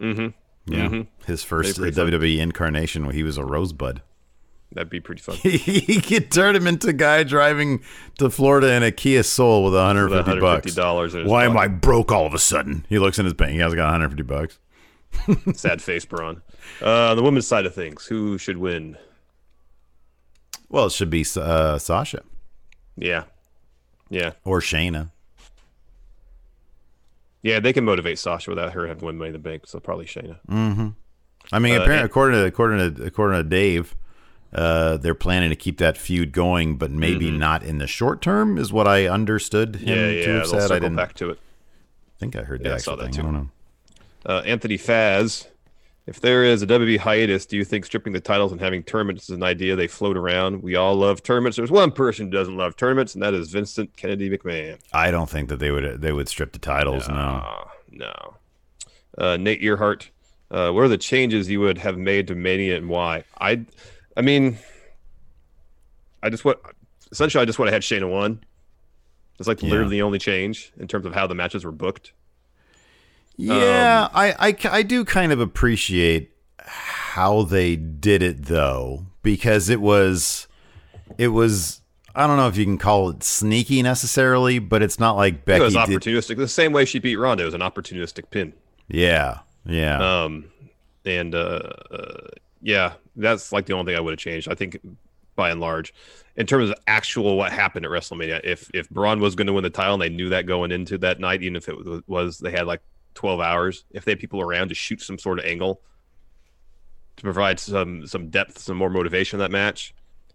Mm-hmm. 0.00 0.72
Yeah, 0.72 0.88
Mhm. 0.88 1.06
his 1.26 1.42
first 1.42 1.78
uh, 1.78 1.82
That'd 1.82 1.94
be 1.96 2.00
pretty 2.02 2.36
WWE 2.36 2.38
incarnation 2.40 3.04
where 3.04 3.14
he 3.14 3.22
was 3.22 3.36
a 3.38 3.44
rosebud. 3.44 4.02
That'd 4.72 4.90
be 4.90 5.00
pretty 5.00 5.20
fun. 5.22 5.34
he 5.42 6.00
could 6.00 6.30
turn 6.30 6.54
him 6.54 6.66
into 6.68 6.88
a 6.88 6.92
guy 6.92 7.24
driving 7.24 7.82
to 8.18 8.30
Florida 8.30 8.72
in 8.74 8.82
a 8.84 8.92
Kia 8.92 9.24
Soul 9.24 9.64
with 9.64 9.74
150, 9.74 10.32
With 10.34 10.40
bucks. 10.40 10.74
$150 10.74 11.14
in 11.14 11.20
his 11.22 11.28
Why 11.28 11.44
am 11.44 11.56
I 11.56 11.66
broke 11.66 12.12
all 12.12 12.24
of 12.26 12.34
a 12.34 12.38
sudden? 12.38 12.86
He 12.88 12.98
looks 13.00 13.18
in 13.18 13.24
his 13.24 13.34
bank. 13.34 13.52
He 13.52 13.58
has 13.58 13.74
got 13.74 13.86
150 13.90 14.22
bucks. 14.22 14.58
Sad 15.58 15.82
face, 15.82 16.04
Braun. 16.04 16.40
Uh, 16.80 17.10
on 17.10 17.16
the 17.16 17.22
women's 17.24 17.48
side 17.48 17.66
of 17.66 17.74
things, 17.74 18.06
who 18.06 18.38
should 18.38 18.58
win? 18.58 18.96
Well, 20.70 20.86
it 20.86 20.92
should 20.92 21.10
be 21.10 21.24
uh, 21.36 21.78
Sasha 21.78 22.22
Yeah, 22.96 23.24
yeah, 24.08 24.32
or 24.44 24.60
Shayna. 24.60 25.10
yeah. 27.42 27.60
They 27.60 27.72
can 27.72 27.84
motivate 27.84 28.18
Sasha 28.18 28.50
without 28.50 28.72
her 28.72 28.86
having 28.86 29.00
to 29.00 29.06
win 29.06 29.18
Money 29.18 29.28
in 29.28 29.32
the 29.34 29.38
Bank, 29.38 29.66
so 29.66 29.80
probably 29.80 30.04
Shayna. 30.06 30.38
Mm-hmm. 30.48 30.88
I 31.52 31.58
mean, 31.58 31.74
Uh, 31.74 31.82
apparently, 31.82 32.06
according 32.06 32.38
to 32.40 32.46
according 32.46 32.94
to 32.94 33.02
according 33.04 33.42
to 33.42 33.48
Dave, 33.48 33.96
uh, 34.52 34.96
they're 34.98 35.14
planning 35.14 35.50
to 35.50 35.56
keep 35.56 35.78
that 35.78 35.96
feud 35.98 36.32
going, 36.32 36.76
but 36.76 36.90
maybe 36.90 37.30
not 37.30 37.62
in 37.62 37.78
the 37.78 37.86
short 37.86 38.20
term, 38.22 38.56
is 38.58 38.72
what 38.72 38.86
I 38.86 39.06
understood 39.08 39.76
him 39.76 39.88
Mm-hmm. 39.88 39.88
Yeah, 40.18 40.24
to 40.24 40.30
yeah. 40.32 40.38
have 40.38 40.46
said. 40.46 40.70
I 40.72 40.78
didn't 40.78 40.96
back 40.96 41.14
to 41.14 41.30
it. 41.30 41.38
I 41.38 42.18
think 42.20 42.36
I 42.36 42.42
heard 42.42 42.60
Yeah, 42.62 42.70
the 42.70 42.74
I 42.74 42.78
saw 42.78 42.94
that 42.96 43.04
thing. 43.04 43.12
too. 43.14 43.20
I 43.20 43.24
don't 43.24 43.32
know. 43.34 43.48
Uh, 44.26 44.42
Anthony 44.44 44.76
Faz, 44.76 45.46
if 46.06 46.20
there 46.20 46.44
is 46.44 46.62
a 46.62 46.66
WB 46.66 46.98
hiatus, 46.98 47.46
do 47.46 47.56
you 47.56 47.64
think 47.64 47.84
stripping 47.84 48.12
the 48.12 48.20
titles 48.20 48.52
and 48.52 48.60
having 48.60 48.82
tournaments 48.82 49.24
is 49.24 49.36
an 49.36 49.42
idea 49.42 49.76
they 49.76 49.86
float 49.86 50.16
around? 50.16 50.62
We 50.62 50.74
all 50.74 50.96
love 50.96 51.22
tournaments. 51.22 51.56
There's 51.56 51.70
one 51.70 51.92
person 51.92 52.26
who 52.26 52.32
doesn't 52.32 52.56
love 52.56 52.76
tournaments, 52.76 53.14
and 53.14 53.22
that 53.22 53.34
is 53.34 53.50
Vincent 53.50 53.96
Kennedy 53.96 54.30
McMahon. 54.30 54.78
I 54.92 55.10
don't 55.10 55.28
think 55.30 55.48
that 55.50 55.58
they 55.58 55.70
would 55.70 56.00
they 56.00 56.12
would 56.12 56.28
strip 56.28 56.52
the 56.52 56.58
titles. 56.58 57.08
No. 57.08 57.14
Uh, 57.14 57.64
no. 57.90 58.34
Uh, 59.18 59.36
Nate 59.36 59.62
Earhart, 59.62 60.10
uh, 60.50 60.70
what 60.70 60.82
are 60.82 60.88
the 60.88 60.98
changes 60.98 61.50
you 61.50 61.60
would 61.60 61.78
have 61.78 61.98
made 61.98 62.26
to 62.28 62.34
Mania 62.34 62.76
and 62.76 62.88
why? 62.88 63.24
I, 63.40 63.64
I 64.16 64.22
mean, 64.22 64.58
I 66.22 66.30
just 66.30 66.44
what 66.44 66.60
essentially 67.12 67.42
I 67.42 67.44
just 67.44 67.58
would 67.58 67.66
have 67.68 67.74
had 67.74 67.82
Shayna 67.82 68.08
won. 68.10 68.40
It's 69.38 69.48
like 69.48 69.62
Yeah. 69.62 69.70
literally 69.70 69.90
the 69.96 70.02
only 70.02 70.18
change 70.18 70.72
in 70.78 70.86
terms 70.86 71.06
of 71.06 71.14
how 71.14 71.26
the 71.26 71.34
matches 71.34 71.64
were 71.64 71.72
booked. 71.72 72.12
Yeah, 73.40 74.04
Um, 74.04 74.10
I, 74.14 74.48
I, 74.48 74.56
I 74.70 74.82
do 74.82 75.04
kind 75.04 75.32
of 75.32 75.40
appreciate 75.40 76.30
how 76.58 77.42
they 77.42 77.76
did 77.76 78.22
it 78.22 78.44
though, 78.46 79.06
because 79.22 79.68
it 79.68 79.80
was, 79.80 80.46
it 81.18 81.28
was. 81.28 81.80
I 82.14 82.26
don't 82.26 82.36
know 82.36 82.48
if 82.48 82.56
you 82.56 82.64
can 82.64 82.76
call 82.78 83.10
it 83.10 83.22
sneaky 83.22 83.82
necessarily, 83.82 84.58
but 84.58 84.82
it's 84.82 84.98
not 84.98 85.12
like 85.12 85.34
it 85.34 85.44
Becky 85.44 85.62
was 85.62 85.74
did. 85.74 85.80
opportunistic. 85.82 86.36
The 86.36 86.48
same 86.48 86.72
way 86.72 86.84
she 86.84 86.98
beat 86.98 87.16
Ronda 87.16 87.44
it 87.44 87.46
was 87.46 87.54
an 87.54 87.60
opportunistic 87.60 88.30
pin. 88.30 88.52
Yeah, 88.88 89.38
yeah. 89.64 90.24
Um, 90.24 90.50
and 91.04 91.34
uh, 91.34 91.70
uh, 91.90 92.26
yeah, 92.62 92.94
that's 93.16 93.52
like 93.52 93.66
the 93.66 93.74
only 93.74 93.92
thing 93.92 93.96
I 93.96 94.00
would 94.00 94.12
have 94.12 94.18
changed. 94.18 94.48
I 94.48 94.54
think 94.54 94.80
by 95.36 95.50
and 95.50 95.60
large, 95.60 95.94
in 96.36 96.46
terms 96.46 96.68
of 96.70 96.76
actual 96.86 97.36
what 97.36 97.52
happened 97.52 97.86
at 97.86 97.90
WrestleMania, 97.92 98.40
if 98.44 98.70
if 98.74 98.90
Braun 98.90 99.20
was 99.20 99.34
going 99.34 99.46
to 99.46 99.52
win 99.52 99.62
the 99.62 99.70
title 99.70 99.94
and 99.94 100.02
they 100.02 100.08
knew 100.08 100.28
that 100.30 100.46
going 100.46 100.72
into 100.72 100.98
that 100.98 101.20
night, 101.20 101.42
even 101.42 101.56
if 101.56 101.68
it 101.68 101.76
was, 101.76 102.02
was 102.06 102.38
they 102.38 102.50
had 102.50 102.66
like 102.66 102.82
twelve 103.14 103.40
hours, 103.40 103.84
if 103.90 104.04
they 104.04 104.12
had 104.12 104.18
people 104.20 104.40
around 104.40 104.68
to 104.68 104.74
shoot 104.74 105.00
some 105.02 105.18
sort 105.18 105.38
of 105.38 105.44
angle 105.44 105.80
to 107.16 107.22
provide 107.22 107.58
some 107.60 108.06
some 108.06 108.28
depth, 108.30 108.58
some 108.58 108.76
more 108.76 108.90
motivation 108.90 109.38
in 109.38 109.40
that 109.40 109.50
match, 109.50 109.94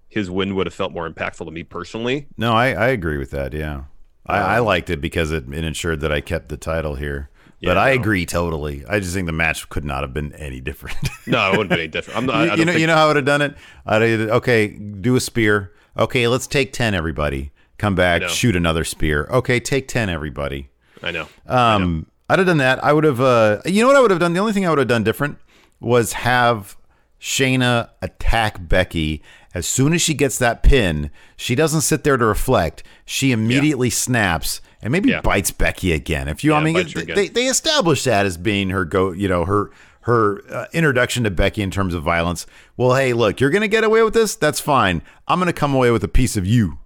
his 0.10 0.30
win 0.30 0.56
would 0.56 0.68
have 0.68 0.74
felt 0.74 0.92
more 0.92 1.10
impactful 1.10 1.46
to 1.46 1.52
me 1.52 1.64
personally. 1.64 2.28
No, 2.38 2.54
I, 2.54 2.68
I 2.74 2.88
agree 2.90 3.18
with 3.18 3.32
that. 3.32 3.54
Yeah, 3.54 3.84
I, 4.26 4.38
I 4.38 4.60
Um, 4.60 4.66
liked 4.66 4.90
it 4.90 5.02
because 5.02 5.32
it, 5.32 5.52
it 5.52 5.64
ensured 5.64 6.02
that 6.02 6.12
I 6.12 6.22
kept 6.22 6.50
the 6.50 6.58
title 6.58 6.96
here. 6.96 7.30
But 7.62 7.78
Yeah, 7.78 7.82
I 7.84 7.96
no. 7.96 8.02
agree 8.02 8.26
totally. 8.26 8.84
I 8.88 9.00
just 9.00 9.14
think 9.14 9.26
the 9.28 9.32
match 9.32 9.68
could 9.70 9.86
not 9.86 10.02
have 10.04 10.14
been 10.14 10.34
any 10.34 10.60
different. 10.62 10.98
No, 11.28 11.48
it 11.48 11.58
wouldn't 11.58 11.70
be 11.72 11.76
any 11.80 11.88
different. 11.88 12.18
I'm 12.20 12.26
not. 12.28 12.36
I 12.36 12.56
you, 12.56 12.66
know, 12.66 12.72
think- 12.74 12.82
you 12.82 12.86
know 12.88 12.96
how 12.96 13.06
I 13.06 13.08
would 13.08 13.16
have 13.16 13.26
done 13.26 13.42
it. 13.42 13.56
I'd 13.86 14.02
have, 14.04 14.20
okay, 14.30 14.68
do 14.68 15.16
a 15.16 15.20
spear. 15.20 15.72
Okay, 15.98 16.28
let's 16.28 16.46
take 16.46 16.72
ten. 16.74 16.94
Everybody, 16.94 17.52
come 17.80 17.96
back, 17.96 18.24
shoot 18.30 18.56
another 18.56 18.84
spear. 18.84 19.26
Okay, 19.32 19.60
take 19.60 19.88
ten. 19.88 20.10
Everybody. 20.10 20.70
I 21.02 21.12
know. 21.12 21.28
Um, 21.48 22.06
I'd 22.30 22.40
have 22.40 22.48
done 22.48 22.58
that. 22.58 22.84
I 22.84 22.92
would 22.94 23.04
have. 23.04 23.22
Uh, 23.22 23.62
you 23.66 23.82
know 23.82 23.88
what 23.88 23.96
I 23.96 24.02
would 24.02 24.12
have 24.12 24.20
done? 24.20 24.34
The 24.34 24.40
only 24.40 24.54
thing 24.54 24.66
I 24.66 24.70
would 24.70 24.80
have 24.80 24.88
done 24.88 25.04
different 25.04 25.38
was 25.80 26.14
have 26.14 26.76
Shayna 27.20 27.90
attack 28.02 28.68
Becky. 28.68 29.22
As 29.54 29.66
soon 29.66 29.94
as 29.94 30.02
she 30.02 30.14
gets 30.14 30.38
that 30.40 30.64
pin, 30.64 31.12
she 31.38 31.56
doesn't 31.56 31.82
sit 31.82 32.04
there 32.04 32.18
to 32.18 32.26
reflect. 32.26 32.84
She 33.06 33.32
immediately 33.32 33.90
snaps 33.90 34.60
and 34.82 34.92
maybe 34.92 35.10
Yeah. 35.12 35.22
bites 35.22 35.52
Becky 35.52 35.94
again. 35.94 36.28
If 36.28 36.44
you, 36.44 36.54
I 36.54 36.62
mean, 36.64 36.74
they, 36.74 36.84
they 37.06 37.28
they 37.30 37.46
established 37.46 38.06
that 38.06 38.26
as 38.26 38.38
being 38.38 38.70
her 38.72 38.84
go. 38.86 39.12
You 39.12 39.28
know, 39.30 39.46
her 39.46 39.72
her 40.02 40.42
uh, 40.52 40.66
introduction 40.74 41.24
to 41.24 41.32
Becky 41.32 41.62
in 41.62 41.72
terms 41.72 41.94
of 41.94 42.04
violence. 42.04 42.46
Well, 42.76 42.96
hey, 42.96 43.14
look, 43.14 43.40
you're 43.40 43.50
gonna 43.50 43.68
get 43.70 43.84
away 43.84 44.04
with 44.04 44.14
this. 44.14 44.36
That's 44.36 44.60
fine. 44.60 45.02
I'm 45.28 45.40
gonna 45.40 45.54
come 45.54 45.74
away 45.74 45.90
with 45.92 46.04
a 46.04 46.08
piece 46.10 46.36
of 46.36 46.46
you. 46.46 46.80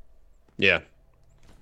Yeah. 0.58 0.80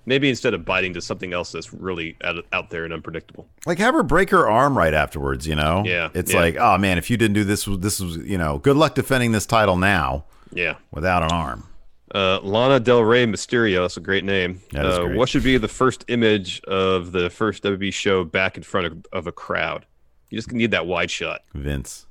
Maybe 0.07 0.29
instead 0.29 0.53
of 0.55 0.65
biting 0.65 0.93
to 0.95 1.01
something 1.01 1.33
else 1.33 1.51
that's 1.51 1.71
really 1.73 2.15
out, 2.23 2.43
out 2.53 2.69
there 2.71 2.83
and 2.85 2.93
unpredictable. 2.93 3.47
like 3.67 3.77
have 3.77 3.93
her 3.93 4.01
break 4.03 4.29
her 4.31 4.49
arm 4.49 4.75
right 4.75 4.93
afterwards 4.93 5.45
you 5.45 5.55
know 5.55 5.83
Yeah, 5.85 6.09
it's 6.15 6.33
yeah. 6.33 6.39
like 6.39 6.55
oh 6.57 6.77
man 6.79 6.97
if 6.97 7.09
you 7.11 7.17
didn't 7.17 7.33
do 7.35 7.43
this 7.43 7.65
this 7.65 7.99
was 7.99 8.17
you 8.17 8.37
know 8.39 8.57
good 8.57 8.77
luck 8.77 8.95
defending 8.95 9.33
this 9.33 9.45
title 9.45 9.75
now 9.77 10.23
Yeah. 10.53 10.75
without 10.91 11.21
an 11.23 11.31
arm 11.31 11.65
Uh, 12.15 12.39
Lana 12.41 12.79
Del 12.79 13.03
Rey 13.03 13.25
Mysterio. 13.25 13.83
That's 13.83 13.97
a 13.97 13.99
great 13.99 14.23
name. 14.23 14.61
Uh, 14.73 15.01
great. 15.07 15.17
What 15.17 15.27
should 15.27 15.43
be 15.43 15.57
the 15.57 15.67
first 15.67 16.05
image 16.07 16.61
of 16.61 17.11
the 17.11 17.29
first 17.29 17.63
WB 17.63 17.93
show 17.93 18.23
back 18.23 18.55
in 18.55 18.63
front 18.63 18.87
of, 18.87 19.05
of 19.11 19.27
a 19.27 19.33
crowd? 19.33 19.85
You 20.29 20.37
just 20.37 20.49
need 20.53 20.71
that 20.71 20.87
wide 20.87 21.11
shot. 21.11 21.41
vince 21.53 22.05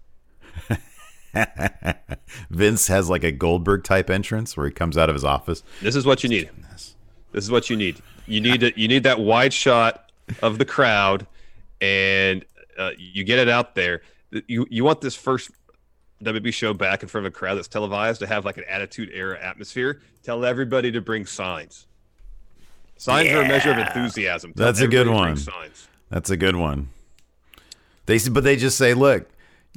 vince 2.51 2.87
has 2.89 3.09
like 3.11 3.25
a 3.25 3.33
goldberg 3.33 3.85
type 3.85 4.11
entrance 4.11 4.57
where 4.57 4.67
he 4.67 4.73
comes 4.73 4.97
out 4.99 5.09
of 5.09 5.15
his 5.15 5.25
office 5.25 5.63
This 5.83 5.97
is 5.97 6.05
what 6.07 6.23
you 6.23 6.29
need. 6.29 6.51
This 7.33 7.45
is 7.45 7.51
what 7.51 7.69
you 7.71 7.77
need. 7.77 8.01
You 8.27 8.41
need 8.41 8.73
you 8.77 8.89
need 8.89 9.03
that 9.05 9.21
wide 9.21 9.53
shot 9.53 10.11
of 10.43 10.59
the 10.59 10.65
crowd, 10.65 11.27
and 11.81 12.45
uh, 12.79 12.91
you 12.99 13.25
get 13.25 13.39
it 13.39 13.49
out 13.49 13.75
there. 13.75 14.03
You 14.47 14.67
you 14.71 14.85
want 14.85 15.01
this 15.01 15.15
first 15.15 15.51
WB 16.23 16.53
show 16.53 16.73
back 16.75 17.03
in 17.03 17.09
front 17.09 17.27
of 17.27 17.33
a 17.33 17.37
crowd 17.37 17.57
that's 17.57 17.69
televised 17.69 18.21
to 18.21 18.27
have 18.27 18.45
like 18.45 18.57
an 18.57 18.65
attitude 18.69 19.11
era 19.12 19.39
atmosphere. 19.41 20.01
Tell 20.23 20.45
everybody 20.45 20.91
to 20.93 21.01
bring 21.01 21.27
signs. 21.27 21.87
Signs 22.97 23.31
are 23.31 23.43
a 23.43 23.49
measure 23.49 23.71
of 23.71 23.79
enthusiasm. 23.79 24.55
Tell 24.55 24.67
That's 24.67 24.81
a 24.81 24.89
good 24.89 25.09
one. 25.09 25.37
Signs. 25.37 25.89
that's 26.09 26.31
a 26.31 26.37
good 26.37 26.57
one 26.57 26.89
they 28.07 28.19
but 28.31 28.45
they 28.45 28.57
just 28.57 28.79
say 28.79 28.95
look 28.95 29.29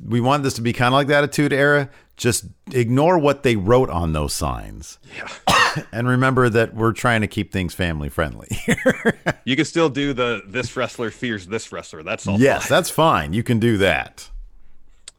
we 0.07 0.21
want 0.21 0.43
this 0.43 0.53
to 0.53 0.61
be 0.61 0.71
kind 0.71 0.87
of 0.87 0.93
like 0.93 1.07
the 1.07 1.15
attitude 1.15 1.51
era 1.51 1.89
just 2.19 2.45
ignore 2.73 3.17
what 3.17 3.41
they 3.43 3.55
wrote 3.55 3.89
on 3.89 4.13
those 4.13 4.33
signs 4.33 4.99
Yeah. 5.17 5.83
and 5.91 6.07
remember 6.07 6.49
that 6.49 6.75
we're 6.75 6.91
trying 6.93 7.21
to 7.21 7.27
keep 7.27 7.51
things 7.51 7.73
family 7.73 8.09
friendly 8.09 8.49
You 9.45 9.55
can 9.55 9.65
still 9.65 9.89
do 9.89 10.13
the 10.13 10.41
this 10.45 10.75
wrestler 10.77 11.09
fears 11.09 11.47
this 11.47 11.71
wrestler. 11.71 12.03
That's 12.03 12.27
all. 12.27 12.39
yes 12.39 12.67
fine. 12.67 12.75
that's 12.75 12.89
fine 12.89 13.33
you 13.33 13.41
can 13.43 13.57
do 13.59 13.77
that 13.77 14.29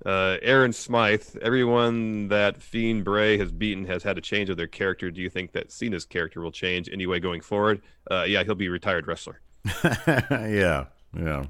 Uh, 0.06 0.38
Aaron 0.40 0.72
Smythe, 0.72 1.36
everyone 1.42 2.28
that 2.28 2.62
Fiend 2.62 3.04
Bray 3.04 3.36
has 3.36 3.52
beaten 3.52 3.84
has 3.86 4.02
had 4.02 4.16
a 4.16 4.20
change 4.22 4.48
of 4.48 4.56
their 4.56 4.66
character. 4.66 5.10
Do 5.10 5.20
you 5.20 5.28
think 5.28 5.52
that 5.52 5.70
Cena's 5.70 6.06
character 6.06 6.40
will 6.40 6.52
change 6.52 6.88
anyway 6.90 7.20
going 7.20 7.42
forward? 7.42 7.82
Uh, 8.10 8.24
yeah, 8.26 8.42
he'll 8.42 8.54
be 8.54 8.68
a 8.68 8.70
retired 8.70 9.06
wrestler. 9.06 9.40
yeah 10.06 10.86
yeah 11.14 11.44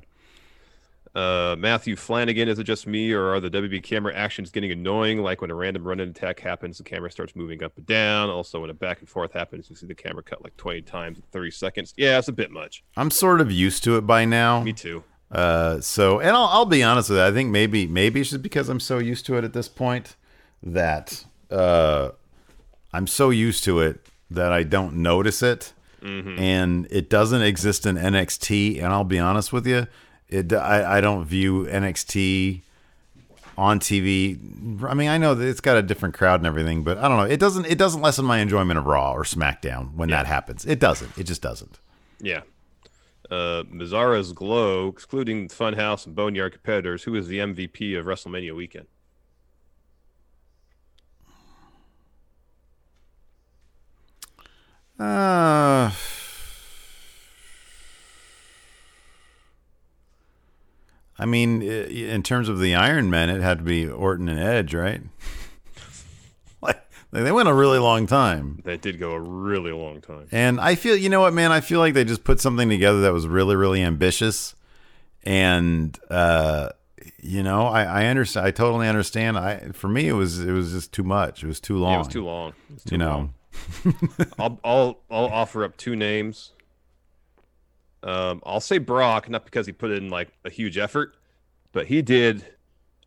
Uh, 1.15 1.57
Matthew 1.59 1.97
Flanagan, 1.97 2.49
is 2.49 2.59
it 2.61 2.65
just 2.65 2.87
me, 2.87 3.13
or 3.13 3.35
are 3.35 3.41
the 3.41 3.51
WB 3.51 3.83
camera 3.83 4.15
actions 4.15 4.51
getting 4.51 4.71
annoying? 4.71 5.23
Like 5.23 5.41
when 5.41 5.51
a 5.51 5.55
random 5.55 5.83
run-in 5.83 6.09
attack 6.09 6.39
happens, 6.39 6.79
the 6.79 6.85
camera 6.85 7.11
starts 7.11 7.35
moving 7.35 7.65
up 7.65 7.77
and 7.77 7.87
down. 7.87 8.31
Also, 8.31 8.61
when 8.61 8.71
a 8.71 8.75
back 8.75 9.01
and 9.01 9.09
forth 9.09 9.33
happens, 9.33 9.69
you 9.69 9.75
see 9.75 9.87
the 9.87 9.95
camera 9.95 10.23
cut 10.23 10.43
like 10.45 10.57
20 10.57 10.83
times 10.83 11.19
in 11.19 11.25
30 11.33 11.51
seconds. 11.51 11.95
Yeah, 11.97 12.19
it's 12.19 12.29
a 12.29 12.33
bit 12.33 12.53
much. 12.53 12.85
I'm 12.97 13.11
sort 13.11 13.41
of 13.41 13.51
used 13.51 13.83
to 13.85 13.97
it 13.97 14.03
by 14.03 14.25
now. 14.25 14.63
Me 14.63 14.73
too. 14.73 15.03
Uh, 15.33 15.81
so, 15.81 16.21
and 16.21 16.31
I'll, 16.31 16.47
I'll 16.47 16.67
be 16.67 16.83
honest 16.83 17.11
with 17.11 17.19
you. 17.19 17.25
I 17.25 17.33
think 17.33 17.51
maybe 17.51 17.87
maybe 17.87 18.21
it's 18.21 18.31
just 18.31 18.43
because 18.43 18.69
I'm 18.69 18.81
so 18.81 18.99
used 18.99 19.27
to 19.27 19.37
it 19.37 19.45
at 19.45 19.53
this 19.53 19.69
point 19.69 20.17
that 20.63 21.25
uh, 21.51 22.11
I'm 22.93 23.07
so 23.07 23.31
used 23.31 23.65
to 23.65 23.81
it 23.81 24.07
that 24.31 24.53
I 24.53 24.63
don't 24.63 24.97
notice 24.97 25.43
it, 25.43 25.73
and 26.39 26.87
it 26.91 27.11
doesn't 27.11 27.43
exist 27.43 27.85
in 27.85 27.97
NXT. 27.97 28.79
And 28.79 28.87
I'll 28.87 29.05
be 29.05 29.19
honest 29.19 29.53
with 29.53 29.67
you, 29.67 29.87
it 30.31 30.53
I, 30.53 30.99
I 30.99 31.01
don't 31.01 31.25
view 31.25 31.65
NXT 31.65 32.63
on 33.59 33.79
TV. 33.79 34.39
I 34.85 34.95
mean, 34.95 35.09
I 35.09 35.19
know 35.19 35.35
that 35.35 35.47
it's 35.47 35.61
got 35.61 35.77
a 35.77 35.83
different 35.83 36.15
crowd 36.15 36.41
and 36.41 36.47
everything, 36.47 36.83
but 36.83 36.99
I 36.99 37.09
don't 37.09 37.19
know. 37.19 37.25
It 37.25 37.41
doesn't 37.41 37.67
it 37.67 37.79
doesn't 37.79 38.01
lessen 38.01 38.25
my 38.25 38.39
enjoyment 38.39 38.79
of 38.79 38.87
Raw 38.87 39.13
or 39.13 39.25
SmackDown 39.25 39.95
when 39.95 40.09
that 40.11 40.27
happens. 40.27 40.65
It 40.65 40.81
doesn't. 40.81 41.17
It 41.19 41.25
just 41.25 41.43
doesn't. 41.43 41.79
Yeah. 42.21 42.43
Uh, 43.31 43.63
Mazzara's 43.71 44.33
Glow, 44.33 44.89
excluding 44.89 45.49
Funhouse 45.49 46.05
and 46.05 46.17
Boneyard 46.17 46.53
competitors, 46.53 47.05
who 47.05 47.15
is 47.15 47.29
the 47.29 47.39
MVP 47.39 47.97
of 47.97 48.07
WrestleMania 48.07 48.57
weekend? 48.57 48.89
Uh, 54.99 55.91
I 61.21 61.27
mean, 61.27 61.61
in 61.61 62.23
terms 62.23 62.49
of 62.49 62.61
the 62.61 62.75
Iron 62.75 63.11
Men, 63.11 63.29
it 63.29 63.43
had 63.43 63.59
to 63.59 63.65
be 63.65 63.87
Orton 63.87 64.27
and 64.27 64.41
Edge, 64.41 64.73
right? 64.75 65.03
like 66.63 66.83
they 67.11 67.31
went 67.31 67.47
a 67.47 67.53
really 67.53 67.79
long 67.79 68.07
time. 68.07 68.63
That 68.65 68.81
did 68.81 68.99
go 68.99 69.13
a 69.13 69.21
really 69.21 69.71
long 69.71 70.01
time. 70.01 70.29
And 70.33 70.59
I 70.59 70.77
feel, 70.77 70.97
you 70.97 71.11
know 71.11 71.21
what, 71.21 71.35
man? 71.35 71.53
I 71.53 71.61
feel 71.61 71.79
like 71.79 71.93
they 71.93 72.05
just 72.05 72.25
put 72.25 72.41
something 72.41 72.71
together 72.71 73.03
that 73.03 73.13
was 73.13 73.29
really, 73.29 73.55
really 73.55 73.83
ambitious. 73.83 74.55
And, 75.23 75.99
uh, 76.09 76.71
you 77.19 77.43
know, 77.43 77.67
I, 77.67 77.85
I 77.85 78.07
understand. 78.07 78.47
I 78.47 78.51
totally 78.51 78.89
understand. 78.89 79.37
I, 79.37 79.73
for 79.73 79.89
me, 79.89 80.09
it 80.09 80.15
was, 80.15 80.41
it 80.41 80.53
was 80.53 80.73
just 80.73 80.91
too 80.93 81.05
much. 81.05 81.45
It 81.45 81.49
was 81.49 81.61
too 81.61 81.77
long. 81.77 81.91
Yeah, 81.93 81.97
it 81.97 81.99
was 81.99 82.09
too 82.09 82.25
long. 82.25 82.49
It 82.71 82.75
was 82.75 82.85
too 82.85 82.95
You 82.95 82.99
know. 82.99 83.31
I'll, 84.39 84.59
I'll 84.65 85.01
I'll 85.11 85.27
offer 85.27 85.65
up 85.65 85.77
two 85.77 85.95
names. 85.97 86.53
Um, 88.03 88.43
I'll 88.47 88.61
say 88.61 88.79
Brock, 88.79 89.29
not 89.29 89.45
because 89.45 89.67
he 89.67 89.73
put 89.73 89.91
in 89.91 90.09
like 90.09 90.29
a 90.45 90.51
huge 90.51 90.79
effort, 90.79 91.17
but 91.73 91.87
he 91.87 92.03
did 92.03 92.45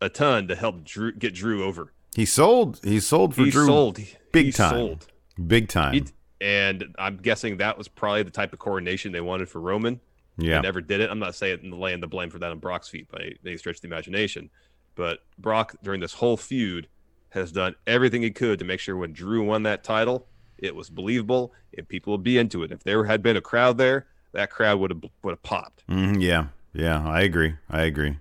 a 0.00 0.08
ton 0.08 0.48
to 0.48 0.54
help 0.54 0.84
Drew 0.84 1.12
get 1.12 1.34
Drew 1.34 1.64
over. 1.64 1.92
he 2.14 2.24
sold, 2.24 2.80
he 2.84 3.00
sold 3.00 3.34
for 3.34 3.44
he 3.44 3.50
Drew 3.50 3.66
sold 3.66 3.98
big 4.32 4.46
he 4.46 4.52
time. 4.52 4.70
Sold. 4.70 5.06
big 5.46 5.68
time. 5.68 5.94
He, 5.94 6.04
and 6.40 6.84
I'm 6.98 7.16
guessing 7.16 7.56
that 7.56 7.76
was 7.78 7.88
probably 7.88 8.22
the 8.22 8.30
type 8.30 8.52
of 8.52 8.58
coronation 8.58 9.12
they 9.12 9.20
wanted 9.20 9.48
for 9.48 9.60
Roman. 9.60 10.00
yeah. 10.36 10.56
They 10.56 10.62
never 10.62 10.80
did 10.80 11.00
it. 11.00 11.10
I'm 11.10 11.18
not 11.18 11.34
saying 11.34 11.70
laying 11.72 12.00
the 12.00 12.06
blame 12.06 12.30
for 12.30 12.38
that 12.38 12.50
on 12.50 12.58
Brock's 12.58 12.88
feet 12.88 13.10
by 13.10 13.32
any 13.44 13.56
stretch 13.56 13.76
of 13.76 13.82
the 13.82 13.88
imagination, 13.88 14.50
but 14.94 15.20
Brock 15.38 15.74
during 15.82 16.00
this 16.00 16.12
whole 16.12 16.36
feud 16.36 16.86
has 17.30 17.50
done 17.50 17.74
everything 17.86 18.22
he 18.22 18.30
could 18.30 18.58
to 18.60 18.64
make 18.64 18.78
sure 18.78 18.96
when 18.96 19.12
Drew 19.12 19.42
won 19.44 19.64
that 19.64 19.82
title, 19.82 20.26
it 20.58 20.74
was 20.74 20.88
believable 20.88 21.52
and 21.76 21.88
people 21.88 22.12
would 22.12 22.22
be 22.22 22.38
into 22.38 22.62
it. 22.62 22.70
If 22.70 22.84
there 22.84 23.04
had 23.04 23.22
been 23.22 23.36
a 23.36 23.40
crowd 23.40 23.76
there, 23.78 24.06
that 24.34 24.50
crowd 24.50 24.78
would 24.78 24.90
have 24.90 25.02
would 25.22 25.32
have 25.32 25.42
popped. 25.42 25.82
Mhm, 25.88 26.20
yeah. 26.22 26.46
Yeah. 26.72 27.02
I 27.08 27.22
agree. 27.22 27.54
I 27.70 27.82
agree. 27.82 28.16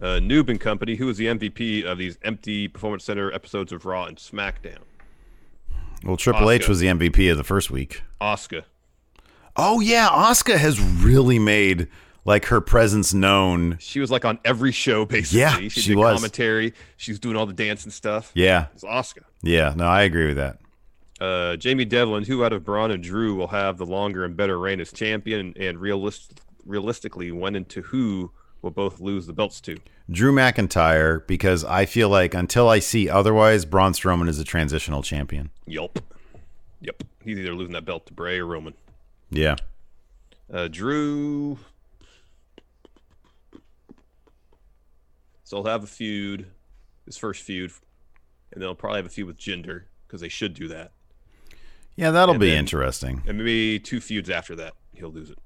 Uh, 0.00 0.18
Noob 0.20 0.48
and 0.48 0.60
Company, 0.60 0.96
who 0.96 1.06
was 1.06 1.16
the 1.16 1.26
MVP 1.26 1.84
of 1.84 1.96
these 1.98 2.18
empty 2.22 2.66
Performance 2.68 3.04
Center 3.04 3.32
episodes 3.32 3.72
of 3.72 3.84
Raw 3.84 4.04
and 4.06 4.16
SmackDown, 4.16 4.78
Well, 6.04 6.16
Triple 6.16 6.50
H 6.50 6.68
was 6.68 6.80
the 6.80 6.88
MVP 6.88 7.30
of 7.30 7.36
the 7.36 7.44
first 7.44 7.70
week. 7.70 8.02
Oscar. 8.20 8.64
Oh 9.56 9.80
yeah, 9.80 10.08
Oscar 10.08 10.58
has 10.58 10.80
really 10.80 11.38
made 11.38 11.86
like 12.24 12.46
her 12.46 12.60
presence 12.60 13.12
known. 13.14 13.76
She 13.80 14.00
was 14.00 14.10
like 14.10 14.24
on 14.24 14.38
every 14.44 14.72
show 14.72 15.04
basically. 15.04 15.40
Yeah, 15.40 15.56
she, 15.58 15.68
she 15.68 15.88
did 15.90 15.98
was. 15.98 16.16
commentary. 16.16 16.74
She's 16.96 17.18
doing 17.18 17.36
all 17.36 17.46
the 17.46 17.52
dance 17.52 17.84
and 17.84 17.92
stuff. 17.92 18.32
Yeah, 18.34 18.66
It's 18.74 18.82
Oscar. 18.84 19.22
yeah. 19.42 19.72
No, 19.76 19.86
I 19.86 20.02
agree 20.02 20.26
with 20.28 20.36
that. 20.36 20.58
Uh, 21.22 21.56
Jamie 21.56 21.84
Devlin, 21.84 22.24
who 22.24 22.44
out 22.44 22.52
of 22.52 22.64
Braun 22.64 22.90
and 22.90 23.00
Drew 23.00 23.36
will 23.36 23.46
have 23.46 23.78
the 23.78 23.86
longer 23.86 24.24
and 24.24 24.36
better 24.36 24.58
reign 24.58 24.80
as 24.80 24.92
champion, 24.92 25.54
and 25.56 25.78
realist- 25.78 26.40
realistically, 26.66 27.30
when 27.30 27.54
and 27.54 27.68
to 27.68 27.82
who 27.82 28.32
will 28.60 28.72
both 28.72 28.98
lose 28.98 29.26
the 29.26 29.32
belts 29.32 29.60
to? 29.60 29.76
Drew 30.10 30.32
McIntyre, 30.32 31.24
because 31.28 31.64
I 31.64 31.86
feel 31.86 32.08
like 32.08 32.34
until 32.34 32.68
I 32.68 32.80
see 32.80 33.08
otherwise, 33.08 33.64
Braun 33.64 33.92
Strowman 33.92 34.28
is 34.28 34.40
a 34.40 34.44
transitional 34.44 35.04
champion. 35.04 35.50
Yelp. 35.64 36.00
Yep. 36.80 37.04
He's 37.24 37.38
either 37.38 37.54
losing 37.54 37.74
that 37.74 37.84
belt 37.84 38.06
to 38.06 38.12
Bray 38.12 38.38
or 38.40 38.46
Roman. 38.46 38.74
Yeah. 39.30 39.54
Uh, 40.52 40.66
Drew. 40.66 41.56
So 45.44 45.58
he'll 45.58 45.66
have 45.66 45.84
a 45.84 45.86
feud, 45.86 46.46
his 47.06 47.16
first 47.16 47.42
feud, 47.42 47.70
and 48.50 48.60
then 48.60 48.62
they'll 48.62 48.74
probably 48.74 48.98
have 48.98 49.06
a 49.06 49.10
feud 49.10 49.28
with 49.28 49.38
Jinder 49.38 49.84
because 50.08 50.20
they 50.20 50.28
should 50.28 50.54
do 50.54 50.66
that. 50.66 50.90
Yeah, 51.96 52.10
that'll 52.10 52.34
And 52.34 52.40
be 52.40 52.50
then- 52.50 52.58
interesting. 52.58 53.22
And 53.26 53.38
maybe 53.38 53.78
two 53.78 54.00
feuds 54.00 54.30
after 54.30 54.56
that, 54.56 54.74
he'll 54.94 55.10
lose 55.12 55.30
it. 55.30 55.38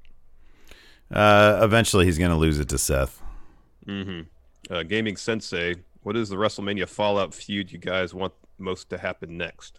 Uh, 1.11 1.61
eventually, 1.63 2.05
he's 2.05 2.19
going 2.19 2.31
to 2.31 2.37
lose 2.37 2.59
it 2.59 2.69
to 2.71 2.79
Seth. 2.79 3.23
Mm-hmm. 3.87 4.23
Uh, 4.73 4.83
Gaming 4.83 5.17
Sensei, 5.17 5.77
what 6.03 6.17
is 6.17 6.29
the 6.29 6.37
WrestleMania 6.37 6.89
Fallout 6.89 7.33
feud 7.35 7.71
you 7.71 7.79
guys 7.79 8.13
want 8.15 8.33
most 8.59 8.91
to 8.91 8.99
happen 8.99 9.37
next? 9.37 9.79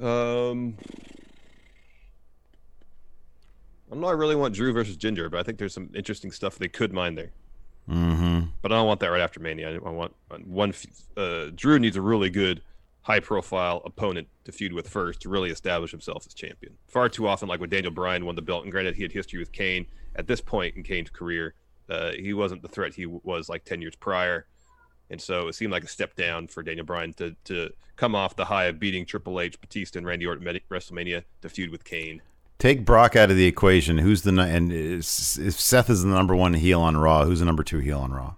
Um, 0.00 0.76
I 3.90 3.94
don't 3.94 4.00
know. 4.00 4.08
I 4.08 4.12
really 4.12 4.34
want 4.36 4.54
Drew 4.54 4.72
versus 4.72 4.96
Jinder, 4.96 5.30
but 5.30 5.38
I 5.38 5.42
think 5.42 5.58
there's 5.58 5.74
some 5.74 5.90
interesting 5.94 6.30
stuff 6.32 6.56
they 6.58 6.68
could 6.68 6.92
mine 6.92 7.14
there. 7.14 7.30
Mm-hmm. 7.88 8.46
But 8.62 8.72
I 8.72 8.76
don't 8.76 8.86
want 8.86 9.00
that 9.00 9.08
right 9.08 9.20
after 9.20 9.40
Mania. 9.40 9.70
I 9.70 9.74
I 9.74 9.90
want 9.90 10.14
one. 10.46 10.74
Uh, 11.16 11.50
Drew 11.54 11.78
needs 11.78 11.96
a 11.96 12.00
really 12.02 12.30
good, 12.30 12.62
high-profile 13.04 13.82
opponent 13.84 14.28
to 14.44 14.52
feud 14.52 14.72
with 14.72 14.88
first 14.88 15.20
to 15.20 15.28
really 15.28 15.50
establish 15.50 15.90
himself 15.90 16.24
as 16.26 16.34
champion. 16.34 16.74
Far 16.88 17.08
too 17.08 17.28
often, 17.28 17.48
like 17.48 17.60
when 17.60 17.70
Daniel 17.70 17.92
Bryan 17.92 18.24
won 18.24 18.34
the 18.34 18.42
belt, 18.42 18.64
and 18.64 18.72
granted 18.72 18.96
he 18.96 19.02
had 19.02 19.12
history 19.12 19.38
with 19.38 19.52
Kane. 19.52 19.86
At 20.16 20.26
this 20.26 20.40
point 20.40 20.76
in 20.76 20.82
Kane's 20.82 21.10
career, 21.10 21.54
uh, 21.90 22.12
he 22.12 22.32
wasn't 22.32 22.62
the 22.62 22.68
threat 22.68 22.94
he 22.94 23.06
was 23.06 23.48
like 23.48 23.64
ten 23.64 23.80
years 23.82 23.94
prior, 23.96 24.46
and 25.10 25.20
so 25.20 25.48
it 25.48 25.54
seemed 25.54 25.72
like 25.72 25.84
a 25.84 25.88
step 25.88 26.14
down 26.16 26.46
for 26.46 26.62
Daniel 26.62 26.86
Bryan 26.86 27.12
to 27.14 27.36
to 27.44 27.70
come 27.96 28.14
off 28.14 28.36
the 28.36 28.46
high 28.46 28.64
of 28.64 28.80
beating 28.80 29.04
Triple 29.04 29.40
H, 29.40 29.60
Batista, 29.60 29.98
and 29.98 30.06
Randy 30.06 30.26
Orton 30.26 30.46
at 30.48 30.68
WrestleMania 30.68 31.24
to 31.42 31.48
feud 31.48 31.70
with 31.70 31.84
Kane. 31.84 32.22
Take 32.58 32.84
Brock 32.84 33.16
out 33.16 33.30
of 33.30 33.36
the 33.36 33.46
equation. 33.46 33.98
Who's 33.98 34.22
the 34.22 34.30
and 34.40 34.72
if 34.72 35.04
Seth 35.04 35.90
is 35.90 36.02
the 36.02 36.08
number 36.08 36.34
one 36.34 36.54
heel 36.54 36.80
on 36.80 36.96
Raw, 36.96 37.24
who's 37.24 37.40
the 37.40 37.44
number 37.44 37.64
two 37.64 37.80
heel 37.80 37.98
on 37.98 38.12
Raw? 38.12 38.36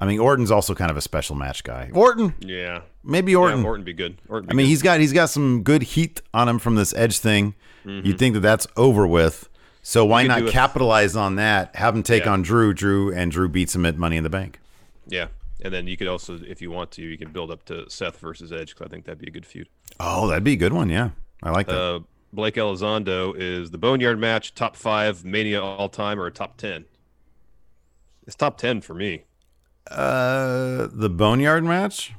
I 0.00 0.06
mean, 0.06 0.20
Orton's 0.20 0.50
also 0.50 0.74
kind 0.74 0.90
of 0.90 0.96
a 0.96 1.00
special 1.00 1.34
match 1.34 1.64
guy. 1.64 1.90
Orton, 1.92 2.34
Yeah, 2.40 2.82
maybe 3.02 3.34
Orton. 3.34 3.60
Yeah, 3.62 3.66
Orton 3.66 3.84
be 3.84 3.92
good. 3.92 4.18
Orton 4.28 4.46
be 4.48 4.52
I 4.52 4.54
mean, 4.54 4.66
good. 4.66 4.70
he's 4.70 4.82
got 4.82 5.00
he's 5.00 5.12
got 5.12 5.26
some 5.30 5.62
good 5.62 5.82
heat 5.82 6.20
on 6.32 6.48
him 6.48 6.58
from 6.58 6.76
this 6.76 6.94
Edge 6.94 7.18
thing. 7.18 7.54
Mm-hmm. 7.84 8.06
You'd 8.06 8.18
think 8.18 8.34
that 8.34 8.40
that's 8.40 8.66
over 8.76 9.06
with. 9.06 9.48
So 9.82 10.04
why 10.04 10.26
not 10.26 10.48
capitalize 10.48 11.16
on 11.16 11.36
that? 11.36 11.74
Have 11.76 11.96
him 11.96 12.02
take 12.02 12.24
Yeah. 12.26 12.32
on 12.32 12.42
Drew, 12.42 12.74
Drew, 12.74 13.12
and 13.12 13.32
Drew 13.32 13.48
beats 13.48 13.74
him 13.74 13.86
at 13.86 13.96
Money 13.96 14.16
in 14.18 14.22
the 14.22 14.30
Bank. 14.30 14.60
Yeah, 15.06 15.28
and 15.62 15.72
then 15.72 15.86
you 15.86 15.96
could 15.96 16.08
also, 16.08 16.38
if 16.46 16.60
you 16.60 16.70
want 16.70 16.90
to, 16.92 17.02
you 17.02 17.16
can 17.16 17.32
build 17.32 17.50
up 17.50 17.64
to 17.66 17.88
Seth 17.88 18.18
versus 18.18 18.52
Edge 18.52 18.74
because 18.74 18.86
I 18.86 18.90
think 18.90 19.06
that'd 19.06 19.18
be 19.18 19.28
a 19.28 19.32
good 19.32 19.46
feud. 19.46 19.68
Oh, 19.98 20.28
that'd 20.28 20.44
be 20.44 20.52
a 20.52 20.56
good 20.56 20.74
one. 20.74 20.90
Yeah, 20.90 21.10
I 21.42 21.50
like 21.50 21.66
that. 21.68 21.80
Uh, 21.80 22.00
Blake 22.32 22.56
Elizondo 22.56 23.34
is 23.34 23.70
the 23.70 23.78
Boneyard 23.78 24.18
match 24.20 24.54
top 24.54 24.76
five 24.76 25.24
Mania 25.24 25.62
all 25.62 25.88
time 25.88 26.20
or 26.20 26.26
a 26.26 26.30
top 26.30 26.58
ten? 26.58 26.84
It's 28.26 28.36
top 28.36 28.58
ten 28.58 28.82
for 28.82 28.92
me. 28.94 29.24
Uh, 29.90 30.88
the 30.92 31.08
Boneyard 31.10 31.64
match. 31.64 32.12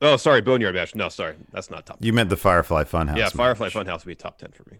Oh, 0.00 0.16
sorry, 0.16 0.40
Boneyard 0.40 0.74
match. 0.74 0.94
No, 0.94 1.08
sorry, 1.08 1.36
that's 1.52 1.70
not 1.70 1.86
top. 1.86 1.98
You 2.00 2.12
meant 2.12 2.28
the 2.30 2.36
Firefly 2.36 2.84
Funhouse. 2.84 3.16
yeah, 3.16 3.28
Firefly 3.28 3.66
match. 3.66 3.74
Funhouse 3.74 4.04
would 4.04 4.10
be 4.10 4.14
top 4.14 4.38
ten 4.38 4.50
for 4.50 4.64
me. 4.70 4.78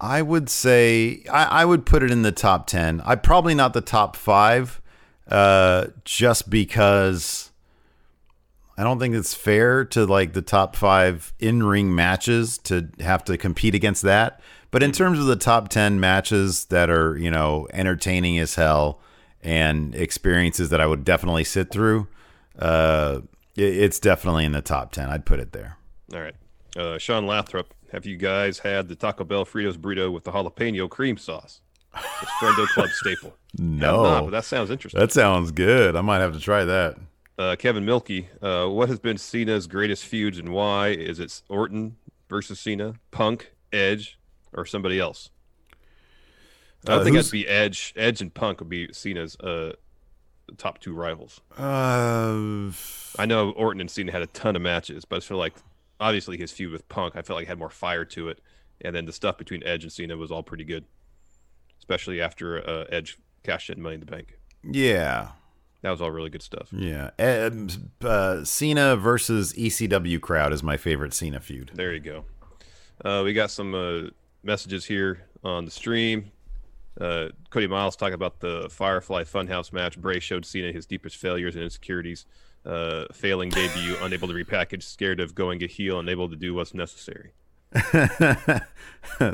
I 0.00 0.22
would 0.22 0.48
say 0.48 1.24
I, 1.30 1.62
I 1.62 1.64
would 1.64 1.84
put 1.86 2.02
it 2.02 2.10
in 2.10 2.22
the 2.22 2.32
top 2.32 2.66
ten. 2.66 3.00
I 3.04 3.14
probably 3.16 3.54
not 3.54 3.72
the 3.74 3.80
top 3.80 4.16
five, 4.16 4.80
uh, 5.28 5.86
just 6.04 6.50
because 6.50 7.50
I 8.76 8.84
don't 8.84 8.98
think 9.00 9.14
it's 9.14 9.34
fair 9.34 9.84
to 9.86 10.04
like 10.06 10.32
the 10.34 10.42
top 10.42 10.76
five 10.76 11.32
in 11.40 11.64
ring 11.64 11.94
matches 11.94 12.58
to 12.58 12.88
have 13.00 13.24
to 13.24 13.36
compete 13.36 13.74
against 13.74 14.02
that. 14.02 14.40
But 14.70 14.82
in 14.82 14.92
terms 14.92 15.18
of 15.18 15.26
the 15.26 15.36
top 15.36 15.68
ten 15.68 15.98
matches 15.98 16.66
that 16.66 16.90
are 16.90 17.16
you 17.16 17.30
know 17.30 17.66
entertaining 17.72 18.38
as 18.38 18.54
hell 18.56 19.00
and 19.48 19.94
experiences 19.94 20.68
that 20.68 20.80
I 20.80 20.86
would 20.86 21.04
definitely 21.04 21.44
sit 21.44 21.70
through, 21.70 22.06
uh, 22.58 23.20
it, 23.56 23.62
it's 23.76 23.98
definitely 23.98 24.44
in 24.44 24.52
the 24.52 24.60
top 24.60 24.92
ten. 24.92 25.08
I'd 25.08 25.24
put 25.24 25.40
it 25.40 25.52
there. 25.52 25.78
All 26.12 26.20
right, 26.20 26.34
uh, 26.76 26.98
Sean 26.98 27.26
Lathrop, 27.26 27.72
have 27.92 28.04
you 28.04 28.16
guys 28.16 28.58
had 28.58 28.88
the 28.88 28.94
Taco 28.94 29.24
Bell 29.24 29.44
Fritos 29.46 29.76
burrito 29.76 30.12
with 30.12 30.24
the 30.24 30.30
jalapeno 30.32 30.88
cream 30.88 31.16
sauce? 31.16 31.60
It's 31.94 32.30
Friendo 32.40 32.66
Club 32.68 32.88
staple. 32.90 33.34
No, 33.58 34.02
not, 34.02 34.24
but 34.24 34.30
that 34.30 34.44
sounds 34.44 34.70
interesting. 34.70 35.00
that 35.00 35.10
sounds 35.10 35.50
good. 35.52 35.96
I 35.96 36.02
might 36.02 36.18
have 36.18 36.34
to 36.34 36.38
try 36.38 36.66
that. 36.66 36.98
Uh, 37.38 37.56
Kevin 37.56 37.86
Milkey, 37.86 38.26
uh, 38.42 38.68
what 38.68 38.90
has 38.90 38.98
been 38.98 39.16
Cena's 39.16 39.66
greatest 39.66 40.04
feuds 40.04 40.38
and 40.38 40.50
why? 40.50 40.88
Is 40.88 41.18
it 41.18 41.40
Orton 41.48 41.96
versus 42.28 42.60
Cena, 42.60 42.94
Punk, 43.10 43.52
Edge, 43.72 44.18
or 44.52 44.66
somebody 44.66 45.00
else? 45.00 45.30
I 46.86 46.92
Uh, 46.94 47.04
think 47.04 47.16
that'd 47.16 47.30
be 47.32 47.46
Edge. 47.48 47.92
Edge 47.96 48.20
and 48.20 48.32
Punk 48.32 48.60
would 48.60 48.68
be 48.68 48.92
Cena's 48.92 49.36
uh, 49.40 49.72
top 50.56 50.78
two 50.80 50.94
rivals. 50.94 51.40
Uh, 51.58 52.70
I 53.18 53.26
know 53.26 53.50
Orton 53.50 53.80
and 53.80 53.90
Cena 53.90 54.12
had 54.12 54.22
a 54.22 54.26
ton 54.28 54.56
of 54.56 54.62
matches, 54.62 55.04
but 55.04 55.16
I 55.16 55.20
feel 55.20 55.36
like 55.38 55.54
obviously 56.00 56.36
his 56.38 56.52
feud 56.52 56.72
with 56.72 56.88
Punk, 56.88 57.16
I 57.16 57.22
felt 57.22 57.38
like 57.38 57.48
had 57.48 57.58
more 57.58 57.70
fire 57.70 58.04
to 58.06 58.28
it, 58.28 58.40
and 58.80 58.94
then 58.94 59.06
the 59.06 59.12
stuff 59.12 59.36
between 59.38 59.62
Edge 59.64 59.82
and 59.82 59.92
Cena 59.92 60.16
was 60.16 60.30
all 60.30 60.42
pretty 60.42 60.64
good, 60.64 60.84
especially 61.80 62.20
after 62.20 62.58
uh, 62.68 62.84
Edge 62.90 63.18
cashed 63.42 63.70
in 63.70 63.82
Money 63.82 63.94
in 63.94 64.00
the 64.00 64.06
Bank. 64.06 64.38
yeah, 64.62 65.30
That 65.82 65.90
was 65.90 66.00
all 66.00 66.10
really 66.10 66.30
good 66.30 66.42
stuff. 66.42 66.68
yeah. 66.72 67.10
Um, 67.18 67.68
uh, 68.02 68.44
Cena 68.44 68.96
versus 68.96 69.52
ECW 69.54 70.20
crowd 70.20 70.52
is 70.52 70.62
my 70.62 70.76
favorite 70.76 71.12
Cena 71.14 71.40
feud. 71.40 71.72
There 71.74 71.92
you 71.92 72.00
go. 72.00 72.24
Uh, 73.04 73.22
we 73.24 73.32
got 73.32 73.50
some 73.50 73.74
uh, 73.74 74.10
messages 74.42 74.84
here 74.84 75.24
on 75.44 75.64
the 75.64 75.70
stream. 75.70 76.30
Uh, 77.00 77.28
Cody 77.50 77.66
Miles 77.66 77.96
talking 77.96 78.14
about 78.14 78.40
the 78.40 78.68
Firefly 78.70 79.24
Funhouse 79.24 79.72
match. 79.72 79.98
Bray 80.00 80.18
showed 80.18 80.44
Cena 80.44 80.72
his 80.72 80.86
deepest 80.86 81.16
failures 81.16 81.54
and 81.54 81.64
insecurities. 81.64 82.26
Uh, 82.66 83.04
failing 83.12 83.50
debut, 83.50 83.96
unable 84.02 84.28
to 84.28 84.34
repackage, 84.34 84.82
scared 84.82 85.20
of 85.20 85.34
going 85.34 85.62
a 85.62 85.66
heel, 85.66 85.98
unable 86.00 86.28
to 86.28 86.36
do 86.36 86.54
what's 86.54 86.74
necessary. 86.74 87.32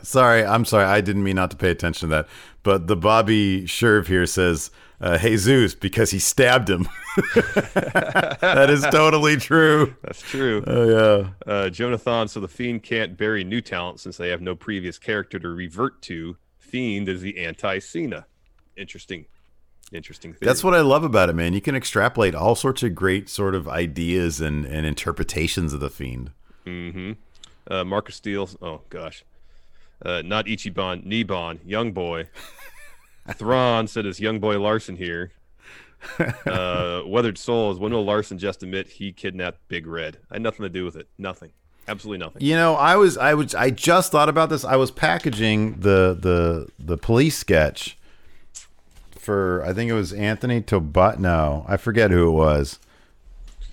sorry, 0.03 0.45
I'm 0.45 0.65
sorry. 0.65 0.85
I 0.85 1.01
didn't 1.01 1.23
mean 1.23 1.37
not 1.37 1.51
to 1.53 1.57
pay 1.57 1.71
attention 1.71 2.11
to 2.11 2.15
that. 2.17 2.29
But 2.63 2.87
the 2.87 2.97
Bobby 2.97 3.63
Sherv 3.65 4.07
here 4.07 4.27
says, 4.27 4.71
uh, 5.01 5.19
Jesus, 5.19 5.75
because 5.75 6.11
he 6.11 6.19
stabbed 6.19 6.69
him. 6.69 6.89
that 7.35 8.69
is 8.71 8.83
totally 8.91 9.37
true. 9.37 9.95
That's 10.03 10.21
true. 10.23 10.65
Oh, 10.67 10.89
yeah. 10.89 11.53
Uh, 11.53 11.69
Jonathan, 11.71 12.29
so 12.29 12.41
the 12.41 12.49
Fiend 12.49 12.83
can't 12.83 13.17
bury 13.17 13.45
new 13.45 13.61
talent 13.61 14.01
since 14.01 14.17
they 14.17 14.31
have 14.31 14.41
no 14.41 14.55
previous 14.55 14.99
character 14.99 15.39
to 15.39 15.49
revert 15.49 16.01
to. 16.03 16.37
Fiend 16.75 17.09
is 17.09 17.21
the 17.21 17.39
anti 17.39 17.79
Cena. 17.79 18.27
Interesting. 18.77 19.27
Interesting 19.93 20.33
theory. 20.33 20.45
That's 20.45 20.65
what 20.65 20.75
I 20.75 20.81
love 20.81 21.05
about 21.05 21.29
it, 21.29 21.35
man. 21.35 21.53
You 21.53 21.61
can 21.61 21.77
extrapolate 21.77 22.35
all 22.35 22.57
sorts 22.57 22.83
of 22.83 22.97
great 22.97 23.29
sort 23.29 23.55
of 23.55 23.69
ideas 23.69 24.41
and, 24.41 24.67
and 24.67 24.85
interpretations 24.85 25.73
of 25.73 25.79
the 25.79 25.89
Fiend. 25.89 26.33
Mm-hmm. 26.67 27.13
Uh, 27.71 27.85
Marcus 27.85 28.17
Steele. 28.17 28.51
Oh, 28.61 28.81
gosh. 28.89 29.25
Uh, 30.05 30.23
not 30.25 30.47
Ichiban, 30.47 31.07
Niban, 31.07 31.61
Young 31.65 31.93
Boy. 31.93 32.29
Thrawn 33.35 33.87
said 33.87 34.05
it's 34.05 34.19
Young 34.19 34.41
Boy 34.41 34.59
Larson 34.59 34.97
here. 34.97 35.31
Uh, 36.47 37.01
Weathered 37.07 37.39
Souls, 37.39 37.79
when 37.79 37.91
will 37.91 38.05
Larson 38.05 38.37
just 38.37 38.63
admit 38.63 38.87
he 38.87 39.11
kidnapped 39.11 39.67
Big 39.69 39.87
Red? 39.87 40.19
I 40.31 40.35
had 40.35 40.43
nothing 40.43 40.65
to 40.65 40.69
do 40.69 40.85
with 40.85 40.97
it. 40.97 41.09
Nothing. 41.17 41.53
Absolutely 41.87 42.25
nothing. 42.25 42.43
You 42.43 42.55
know, 42.57 42.75
I 42.77 42.97
was 42.97 43.17
I 43.19 43.35
was 43.35 43.55
I 43.55 43.71
just 43.71 44.11
thought 44.13 44.29
about 44.29 44.49
this. 44.49 44.65
I 44.65 44.77
was 44.77 44.91
packaging 44.91 45.81
the 45.81 46.17
the 46.19 46.69
the 46.79 46.97
police 46.97 47.37
sketch 47.37 47.97
for 49.19 49.63
I 49.65 49.73
think 49.73 49.91
it 49.91 49.95
was 49.95 50.13
Anthony 50.13 50.61
Tobat. 50.61 51.19
No, 51.19 51.65
I 51.69 51.77
forget 51.77 52.11
who 52.11 52.29
it 52.29 52.33
was. 52.33 52.79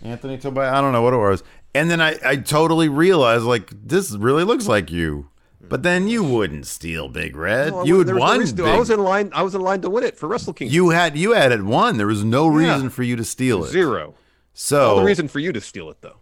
Anthony 0.04 0.38
Tobat. 0.38 0.71
I 0.74 0.82
don't 0.82 0.91
know 0.93 1.02
what 1.02 1.13
it 1.13 1.17
was. 1.17 1.43
And 1.74 1.89
then 1.89 2.02
I 2.02 2.17
I 2.26 2.36
totally 2.38 2.89
realized 2.89 3.43
like 3.45 3.69
this 3.88 4.12
really 4.12 4.43
looks 4.43 4.67
like 4.67 4.91
you. 4.91 5.28
But 5.63 5.84
then 5.84 6.10
you 6.10 6.21
wouldn't 6.24 6.67
steal 6.67 7.08
Big 7.08 7.34
Red. 7.36 7.71
Well, 7.71 7.88
you 7.88 7.95
would 7.97 8.08
there 8.08 8.15
no 8.15 8.21
won. 8.21 8.45
to. 8.45 8.54
Big- 8.54 8.65
I 8.65 8.78
was 8.78 8.89
in 8.89 9.00
line. 9.02 9.30
I 9.34 9.41
was 9.43 9.56
in 9.56 9.62
line 9.62 9.80
to 9.82 9.89
win 9.89 10.04
it 10.04 10.17
for 10.17 10.28
Wrestle 10.28 10.52
Kingdom. 10.54 10.74
you 10.74 10.89
had 10.89 11.15
you 11.15 11.32
had 11.32 11.52
it 11.54 11.63
won. 11.63 11.97
There 11.97 12.08
was 12.08 12.26
no 12.26 12.50
Yeah. 12.60 12.74
reason 12.74 12.89
for 12.89 13.04
you 13.04 13.15
to 13.15 13.24
steal 13.24 13.63
it. 13.63 13.69
Zero. 13.69 14.15
So 14.54 14.89
All 14.89 14.95
the 14.97 15.06
reason 15.06 15.30
for 15.30 15.39
you 15.39 15.54
to 15.54 15.62
steal 15.62 15.89
it, 15.89 15.97
though. 16.02 16.17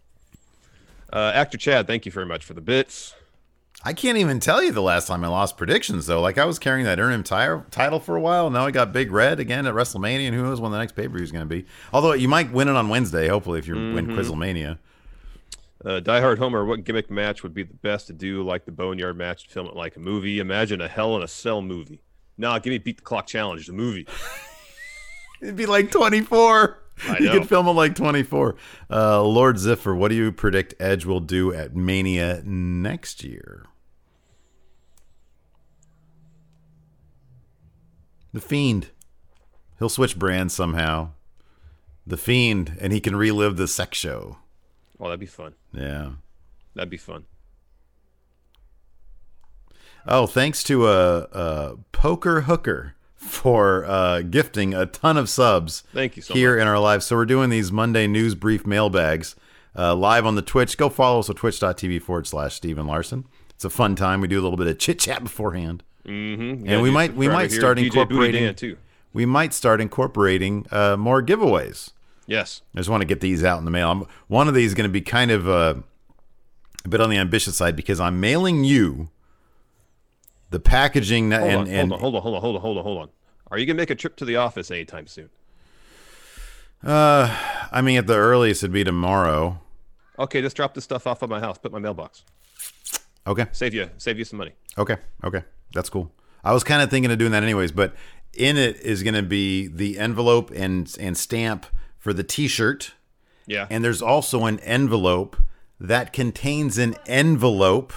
Uh, 1.12 1.32
Actor 1.34 1.58
Chad, 1.58 1.88
thank 1.88 2.06
you 2.06 2.12
very 2.12 2.26
much 2.26 2.46
for 2.46 2.54
the 2.54 2.62
bits. 2.62 3.16
I 3.84 3.94
can't 3.94 4.18
even 4.18 4.42
tell 4.42 4.62
you 4.62 4.74
the 4.74 4.82
last 4.82 5.08
time 5.08 5.24
I 5.24 5.30
lost 5.30 5.56
predictions 5.58 6.06
though. 6.06 6.20
Like 6.22 6.38
I 6.38 6.44
was 6.46 6.60
carrying 6.60 6.86
that 6.86 7.00
earn 7.00 7.14
him 7.14 7.24
tire, 7.24 7.66
title 7.72 8.00
for 8.02 8.18
a 8.18 8.22
while. 8.22 8.50
Now 8.50 8.66
I 8.66 8.72
got 8.72 8.92
Big 8.92 9.10
Red 9.12 9.40
again 9.40 9.66
at 9.66 9.74
WrestleMania, 9.74 10.28
and 10.28 10.36
who 10.36 10.44
knows 10.44 10.60
when 10.60 10.72
the 10.74 10.78
next 10.78 10.94
pay 10.94 11.08
per 11.08 11.14
view 11.16 11.24
is 11.24 11.32
going 11.32 11.48
to 11.48 11.50
be. 11.50 11.66
Although 11.94 12.12
you 12.14 12.28
might 12.28 12.52
win 12.52 12.68
it 12.68 12.76
on 12.76 12.90
Wednesday, 12.90 13.30
hopefully, 13.30 13.58
if 13.60 13.68
you 13.68 13.76
win 13.76 14.08
Mm-hmm. 14.08 14.20
Quizzlemania. 14.20 14.78
Uh, 15.86 16.02
Die 16.02 16.20
Hard 16.20 16.40
Homer, 16.40 16.66
what 16.66 16.84
gimmick 16.84 17.10
match 17.10 17.42
would 17.42 17.54
be 17.54 17.64
the 17.64 17.74
best 17.74 18.08
to 18.08 18.14
do 18.14 18.44
like 18.44 18.66
the 18.66 18.72
Boneyard 18.72 19.18
match 19.18 19.44
to 19.48 19.50
film 19.50 19.68
it 19.68 19.78
like 19.78 19.96
a 19.96 20.00
movie? 20.02 20.40
Imagine 20.40 20.82
a 20.82 20.90
Hell 20.90 21.16
in 21.16 21.24
a 21.24 21.28
Cell 21.28 21.62
movie. 21.62 22.02
Nah, 22.38 22.60
give 22.60 22.72
me 22.72 22.80
Beat 22.80 22.98
the 22.98 23.04
Clock 23.04 23.28
Challenge, 23.28 23.66
the 23.66 23.72
movie. 23.72 24.06
It'd 25.42 25.56
be 25.56 25.66
like 25.66 25.90
twenty 25.90 26.20
four. 26.20 26.80
I 26.89 26.89
You 27.20 27.30
could 27.32 27.48
film 27.48 27.68
it 27.68 27.72
like 27.72 27.96
twenty 27.96 28.24
four. 28.24 28.56
Uh, 28.90 29.24
Lord 29.24 29.56
Ziffer, 29.56 29.96
what 29.96 30.10
do 30.10 30.16
you 30.16 30.32
predict 30.32 30.74
Edge 30.80 31.06
will 31.06 31.20
do 31.20 31.54
at 31.54 31.76
Mania 31.76 32.42
next 32.46 33.24
year? 33.24 33.66
The 38.34 38.42
Fiend. 38.42 38.90
He'll 39.80 39.90
switch 39.90 40.20
brands 40.20 40.54
somehow. 40.54 41.12
The 42.06 42.18
Fiend, 42.18 42.78
and 42.80 42.92
he 42.92 43.00
can 43.00 43.16
relive 43.16 43.58
the 43.58 43.68
sex 43.68 43.98
show. 43.98 44.38
Oh, 45.00 45.06
that'd 45.06 45.20
be 45.20 45.26
fun. 45.26 45.56
Yeah. 45.72 46.12
That'd 46.76 46.90
be 46.90 46.98
fun. 46.98 47.26
Oh, 50.06 50.28
thanks 50.28 50.64
to 50.64 50.88
a, 50.88 51.20
uh, 51.22 51.76
Poker 51.92 52.42
Hooker 52.42 52.96
for 53.40 53.86
uh, 53.86 54.22
gifting 54.22 54.74
a 54.74 54.86
ton 54.86 55.18
of 55.18 55.30
subs. 55.30 55.84
Thank 55.94 56.18
you 56.18 56.22
so 56.22 56.34
here 56.34 56.56
much. 56.56 56.62
in 56.62 56.68
our 56.68 56.80
lives. 56.80 57.06
So 57.06 57.16
we're 57.16 57.26
doing 57.26 57.50
these 57.50 57.72
Monday 57.72 58.06
news 58.06 58.36
brief 58.36 58.68
mailbags 58.68 59.36
uh, 59.78 59.96
live 59.96 60.26
on 60.26 60.36
the 60.36 60.42
Twitch. 60.42 60.78
Go 60.78 60.90
follow 60.90 61.20
us 61.20 61.30
at 61.30 61.38
twitch.tv 61.38 62.02
forward 62.02 62.28
slash 62.28 62.56
Stephen 62.56 62.86
Larson. 62.86 63.26
It's 63.52 63.66
a 63.66 63.70
fun 63.70 63.96
time. 63.96 64.22
We 64.22 64.28
do 64.28 64.40
a 64.40 64.44
little 64.44 64.58
bit 64.58 64.68
of 64.68 64.78
chit 64.78 65.00
chat 65.00 65.24
beforehand. 65.24 65.84
Mm-hmm. 66.06 66.68
And 66.68 66.82
we 66.82 66.92
might 66.92 67.16
we 67.16 67.28
might 67.28 67.52
start 67.52 67.80
incorporating 67.80 68.54
too. 68.56 68.78
we 69.14 69.26
might 69.26 69.54
start 69.54 69.80
incorporating 69.80 70.66
uh, 70.72 70.98
more 70.98 71.22
giveaways. 71.22 71.92
Yes. 72.26 72.62
I 72.76 72.80
just 72.80 72.90
want 72.90 73.02
to 73.02 73.08
get 73.08 73.22
these 73.22 73.44
out 73.44 73.60
in 73.60 73.66
the 73.66 73.72
mail. 73.72 73.92
I'm, 73.92 74.06
one 74.28 74.48
of 74.48 74.54
these 74.54 74.68
is 74.68 74.74
going 74.76 74.88
to 74.88 74.94
be 74.94 75.02
kind 75.02 75.32
of 75.32 75.48
uh, 75.48 75.76
a 76.86 76.88
bit 76.88 77.02
on 77.02 77.10
the 77.10 77.18
ambitious 77.18 77.56
side 77.58 77.76
because 77.76 78.00
I'm 78.00 78.20
mailing 78.20 78.64
you 78.64 79.10
the 80.52 80.60
packaging 80.60 81.30
that, 81.30 81.42
Hold 81.42 81.52
and, 81.52 81.60
on, 81.60 81.68
and 81.68 81.92
hold 81.92 81.94
on, 81.94 82.00
hold 82.00 82.16
on, 82.16 82.22
hold 82.22 82.36
on, 82.36 82.42
hold 82.42 82.56
on, 82.56 82.62
hold 82.62 82.78
on, 82.78 82.84
hold 82.84 82.98
on. 82.98 83.10
Are 83.52 83.58
you 83.58 83.66
gonna 83.66 83.78
make 83.78 83.90
a 83.90 83.96
trip 83.96 84.16
to 84.18 84.26
the 84.26 84.36
office 84.36 84.70
anytime 84.72 85.08
soon? 85.08 85.30
uh, 86.84 87.36
I 87.72 87.82
mean 87.82 87.98
at 87.98 88.08
the 88.08 88.16
earliest 88.16 88.64
it'd 88.64 88.74
be 88.74 88.84
tomorrow. 88.84 89.60
Okay, 90.18 90.42
just 90.42 90.56
drop 90.56 90.74
this 90.74 90.84
stuff 90.84 91.08
off 91.08 91.24
at 91.24 91.30
my 91.30 91.40
house. 91.40 91.58
Put 91.58 91.72
my 91.72 91.80
mailbox. 91.80 92.24
Okay. 93.28 93.46
Save 93.52 93.74
you, 93.74 93.90
save 93.98 94.18
you 94.18 94.26
some 94.26 94.38
money. 94.38 94.52
Okay. 94.78 94.98
Okay. 95.24 95.44
That's 95.74 95.90
cool. 95.90 96.12
I 96.44 96.54
was 96.54 96.64
kind 96.64 96.82
of 96.82 96.90
thinking 96.90 97.12
of 97.12 97.18
doing 97.18 97.32
that 97.32 97.44
anyways, 97.44 97.72
but 97.72 97.96
in 98.34 98.58
it 98.58 98.78
is 98.82 99.04
going 99.04 99.14
to 99.14 99.24
be 99.24 99.68
the 99.68 100.00
envelope 100.00 100.52
and 100.52 100.94
and 101.00 101.18
stamp 101.18 101.66
for 101.98 102.14
the 102.14 102.24
T-shirt, 102.24 102.94
Yeah. 103.46 103.68
and 103.70 103.84
there's 103.84 104.02
also 104.02 104.46
an 104.46 104.60
envelope 104.62 105.36
that 105.80 106.14
contains 106.14 106.78
an 106.78 106.96
envelope 107.08 107.92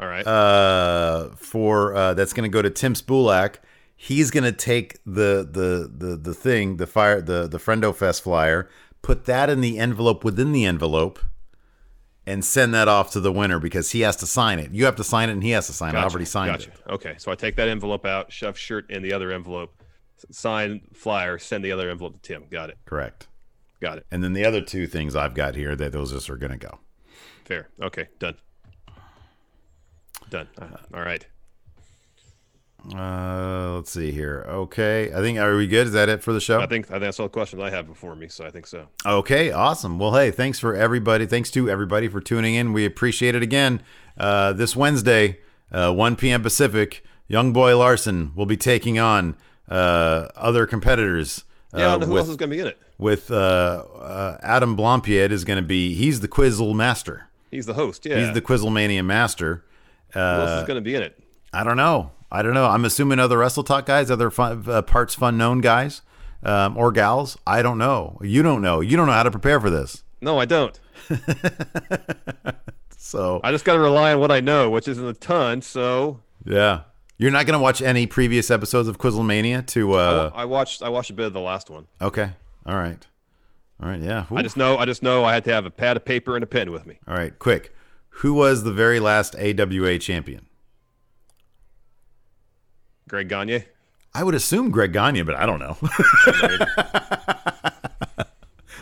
All 0.00 0.06
right. 0.06 0.26
uh, 0.26 1.30
for 1.36 1.94
uh, 1.94 2.14
that's 2.14 2.32
going 2.32 2.50
to 2.50 2.52
go 2.52 2.62
to 2.62 2.70
Tim 2.70 2.94
Spulak. 2.94 3.56
He's 4.06 4.30
going 4.30 4.44
to 4.44 4.52
take 4.52 4.98
the 5.06 5.48
the 5.50 5.90
the 5.90 6.16
the 6.16 6.34
thing, 6.34 6.76
the 6.76 6.86
fire, 6.86 7.22
the 7.22 7.48
the 7.48 7.56
Friendo 7.56 7.94
Fest 7.94 8.22
flyer, 8.22 8.68
put 9.00 9.24
that 9.24 9.48
in 9.48 9.62
the 9.62 9.78
envelope 9.78 10.24
within 10.24 10.52
the 10.52 10.66
envelope, 10.66 11.18
and 12.26 12.44
send 12.44 12.74
that 12.74 12.86
off 12.86 13.12
to 13.12 13.20
the 13.20 13.32
winner 13.32 13.58
because 13.58 13.92
he 13.92 14.00
has 14.02 14.16
to 14.16 14.26
sign 14.26 14.58
it. 14.58 14.72
You 14.72 14.84
have 14.84 14.96
to 14.96 15.04
sign 15.04 15.30
it, 15.30 15.32
and 15.32 15.42
he 15.42 15.52
has 15.52 15.68
to 15.68 15.72
sign 15.72 15.94
it. 15.94 15.98
I 15.98 16.02
Gotcha, 16.02 16.12
already 16.12 16.24
signed 16.26 16.52
gotcha. 16.52 16.70
it. 16.70 16.92
Okay, 16.92 17.14
so 17.16 17.32
I 17.32 17.34
take 17.34 17.56
that 17.56 17.68
envelope 17.68 18.04
out, 18.04 18.30
shove 18.30 18.58
shirt 18.58 18.90
in 18.90 19.02
the 19.02 19.14
other 19.14 19.32
envelope, 19.32 19.74
sign 20.30 20.82
flyer, 20.92 21.38
send 21.38 21.64
the 21.64 21.72
other 21.72 21.88
envelope 21.88 22.20
to 22.20 22.20
Tim. 22.20 22.44
Got 22.50 22.68
it. 22.68 22.78
Correct. 22.84 23.26
Got 23.80 23.96
it. 23.96 24.06
And 24.10 24.22
then 24.22 24.34
the 24.34 24.44
other 24.44 24.60
two 24.60 24.86
things 24.86 25.16
I've 25.16 25.34
got 25.34 25.54
here, 25.54 25.74
that 25.76 25.92
those 25.92 26.12
just 26.12 26.28
are 26.28 26.36
going 26.36 26.52
to 26.52 26.58
go. 26.58 26.78
Fair. 27.46 27.70
Okay, 27.80 28.08
done. 28.18 28.36
Done. 30.28 30.48
Uh, 30.60 30.76
all 30.92 31.00
right. 31.02 31.26
Uh, 32.94 33.72
let's 33.76 33.90
see 33.90 34.10
here. 34.12 34.44
Okay, 34.48 35.10
I 35.12 35.16
think 35.20 35.38
are 35.38 35.56
we 35.56 35.66
good? 35.66 35.86
Is 35.86 35.92
that 35.94 36.08
it 36.08 36.22
for 36.22 36.32
the 36.32 36.40
show? 36.40 36.60
I 36.60 36.66
think 36.66 36.86
I 36.86 36.94
think 36.94 37.02
that's 37.02 37.18
all 37.20 37.26
the 37.26 37.30
questions 37.32 37.62
I 37.62 37.70
have 37.70 37.86
before 37.86 38.14
me, 38.14 38.28
so 38.28 38.44
I 38.44 38.50
think 38.50 38.66
so. 38.66 38.88
Okay, 39.06 39.50
awesome. 39.52 39.98
Well, 39.98 40.12
hey, 40.14 40.30
thanks 40.30 40.58
for 40.58 40.74
everybody. 40.74 41.24
Thanks 41.26 41.50
to 41.52 41.70
everybody 41.70 42.08
for 42.08 42.20
tuning 42.20 42.54
in. 42.54 42.72
We 42.72 42.84
appreciate 42.84 43.34
it 43.34 43.42
again. 43.42 43.82
Uh, 44.18 44.52
this 44.52 44.76
Wednesday, 44.76 45.38
uh, 45.72 45.92
1 45.92 46.16
p.m. 46.16 46.42
Pacific, 46.42 47.02
Young 47.26 47.52
Boy 47.52 47.76
Larson 47.76 48.32
will 48.34 48.46
be 48.46 48.56
taking 48.56 48.98
on 48.98 49.36
uh, 49.68 50.28
other 50.36 50.66
competitors. 50.66 51.44
Uh, 51.72 51.78
Yeah, 51.78 51.86
I 51.86 51.90
don't 51.92 52.00
know 52.00 52.06
who 52.06 52.12
with, 52.12 52.20
else 52.20 52.28
is 52.28 52.36
going 52.36 52.50
to 52.50 52.56
be 52.56 52.60
in 52.60 52.66
it. 52.68 52.78
with 52.98 53.30
uh, 53.30 53.34
uh, 53.98 54.38
Adam 54.42 54.76
Blampied 54.76 55.30
is 55.30 55.44
going 55.44 55.56
to 55.56 55.66
be. 55.66 55.94
He's 55.94 56.20
the 56.20 56.28
Quizzle 56.28 56.74
master. 56.74 57.28
He's 57.50 57.66
the 57.66 57.74
host. 57.74 58.04
Yeah. 58.04 58.18
He's 58.18 58.34
the 58.34 58.42
Quizzlemania 58.42 59.04
master. 59.04 59.64
who 60.12 60.20
else 60.20 60.60
is 60.60 60.66
going 60.66 60.76
to 60.76 60.80
be 60.82 60.94
in 60.94 61.02
it? 61.02 61.18
I 61.52 61.64
don't 61.64 61.76
know. 61.76 62.10
I 62.34 62.42
don't 62.42 62.54
know. 62.54 62.66
I'm 62.66 62.84
assuming 62.84 63.18
other 63.18 63.38
Wrestle 63.38 63.62
Talk 63.64 63.86
guys, 63.86 64.10
other 64.10 64.30
fun, 64.30 64.64
uh, 64.66 64.82
Partsfunknown 64.82 65.62
guys 65.62 66.02
um, 66.42 66.76
or 66.76 66.90
gals. 66.92 67.38
I 67.46 67.62
don't 67.62 67.78
know. 67.78 68.18
You 68.22 68.42
don't 68.42 68.60
know. 68.62 68.80
You 68.80 68.96
don't 68.96 69.06
know 69.06 69.12
how 69.12 69.22
to 69.22 69.30
prepare 69.30 69.60
for 69.60 69.70
this. 69.70 70.02
No, 70.20 70.38
I 70.38 70.44
don't. 70.46 70.78
So 72.96 73.40
I 73.44 73.52
just 73.52 73.64
got 73.64 73.74
to 73.74 73.80
rely 73.80 74.14
on 74.14 74.18
what 74.20 74.32
I 74.32 74.40
know, 74.40 74.70
which 74.70 74.88
isn't 74.88 75.06
a 75.06 75.12
ton. 75.12 75.60
So 75.62 76.20
yeah, 76.44 76.80
you're 77.18 77.30
not 77.30 77.46
going 77.46 77.56
to 77.56 77.62
watch 77.62 77.82
any 77.82 78.06
previous 78.06 78.50
episodes 78.50 78.88
of 78.88 78.98
Quizzlemania 78.98 79.64
to. 79.68 79.94
I, 79.94 79.98
Uh, 80.06 80.30
wa- 80.30 80.40
I 80.40 80.44
watched 80.46 80.82
I 80.82 80.88
watched 80.88 81.10
a 81.10 81.12
bit 81.12 81.26
of 81.26 81.32
the 81.32 81.40
last 81.40 81.70
one. 81.70 81.86
okay. 82.00 82.32
All 82.66 82.76
right. 82.76 83.06
All 83.82 83.88
right. 83.88 84.00
Yeah. 84.00 84.24
I 84.34 84.42
just 84.42 84.56
know 84.56 84.78
I 84.78 84.86
just 84.86 85.02
know 85.02 85.24
I 85.24 85.34
had 85.34 85.44
to 85.44 85.52
have 85.52 85.66
a 85.66 85.70
pad 85.70 85.96
of 85.96 86.04
paper 86.04 86.34
and 86.34 86.42
a 86.42 86.46
pen 86.46 86.72
with 86.72 86.86
me. 86.86 86.98
All 87.06 87.14
right. 87.14 87.38
Quick. 87.38 87.74
Who 88.20 88.32
was 88.34 88.64
the 88.64 88.72
very 88.72 89.00
last 89.00 89.36
AWA 89.36 89.98
champion? 89.98 90.46
Greg 93.14 93.28
Gagne. 93.28 93.64
I 94.12 94.24
would 94.24 94.34
assume 94.34 94.72
Greg 94.72 94.92
Gagne, 94.92 95.22
but 95.22 95.36
I 95.36 95.46
don't 95.46 95.60
know. 95.60 95.74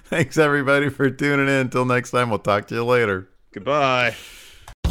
Thanks 0.06 0.38
everybody 0.38 0.88
for 0.88 1.10
tuning 1.10 1.48
in. 1.48 1.54
Until 1.54 1.84
next 1.84 2.12
time, 2.12 2.30
we'll 2.30 2.38
talk 2.38 2.66
to 2.68 2.76
you 2.76 2.84
later. 2.84 3.28
Goodbye. 3.52 4.14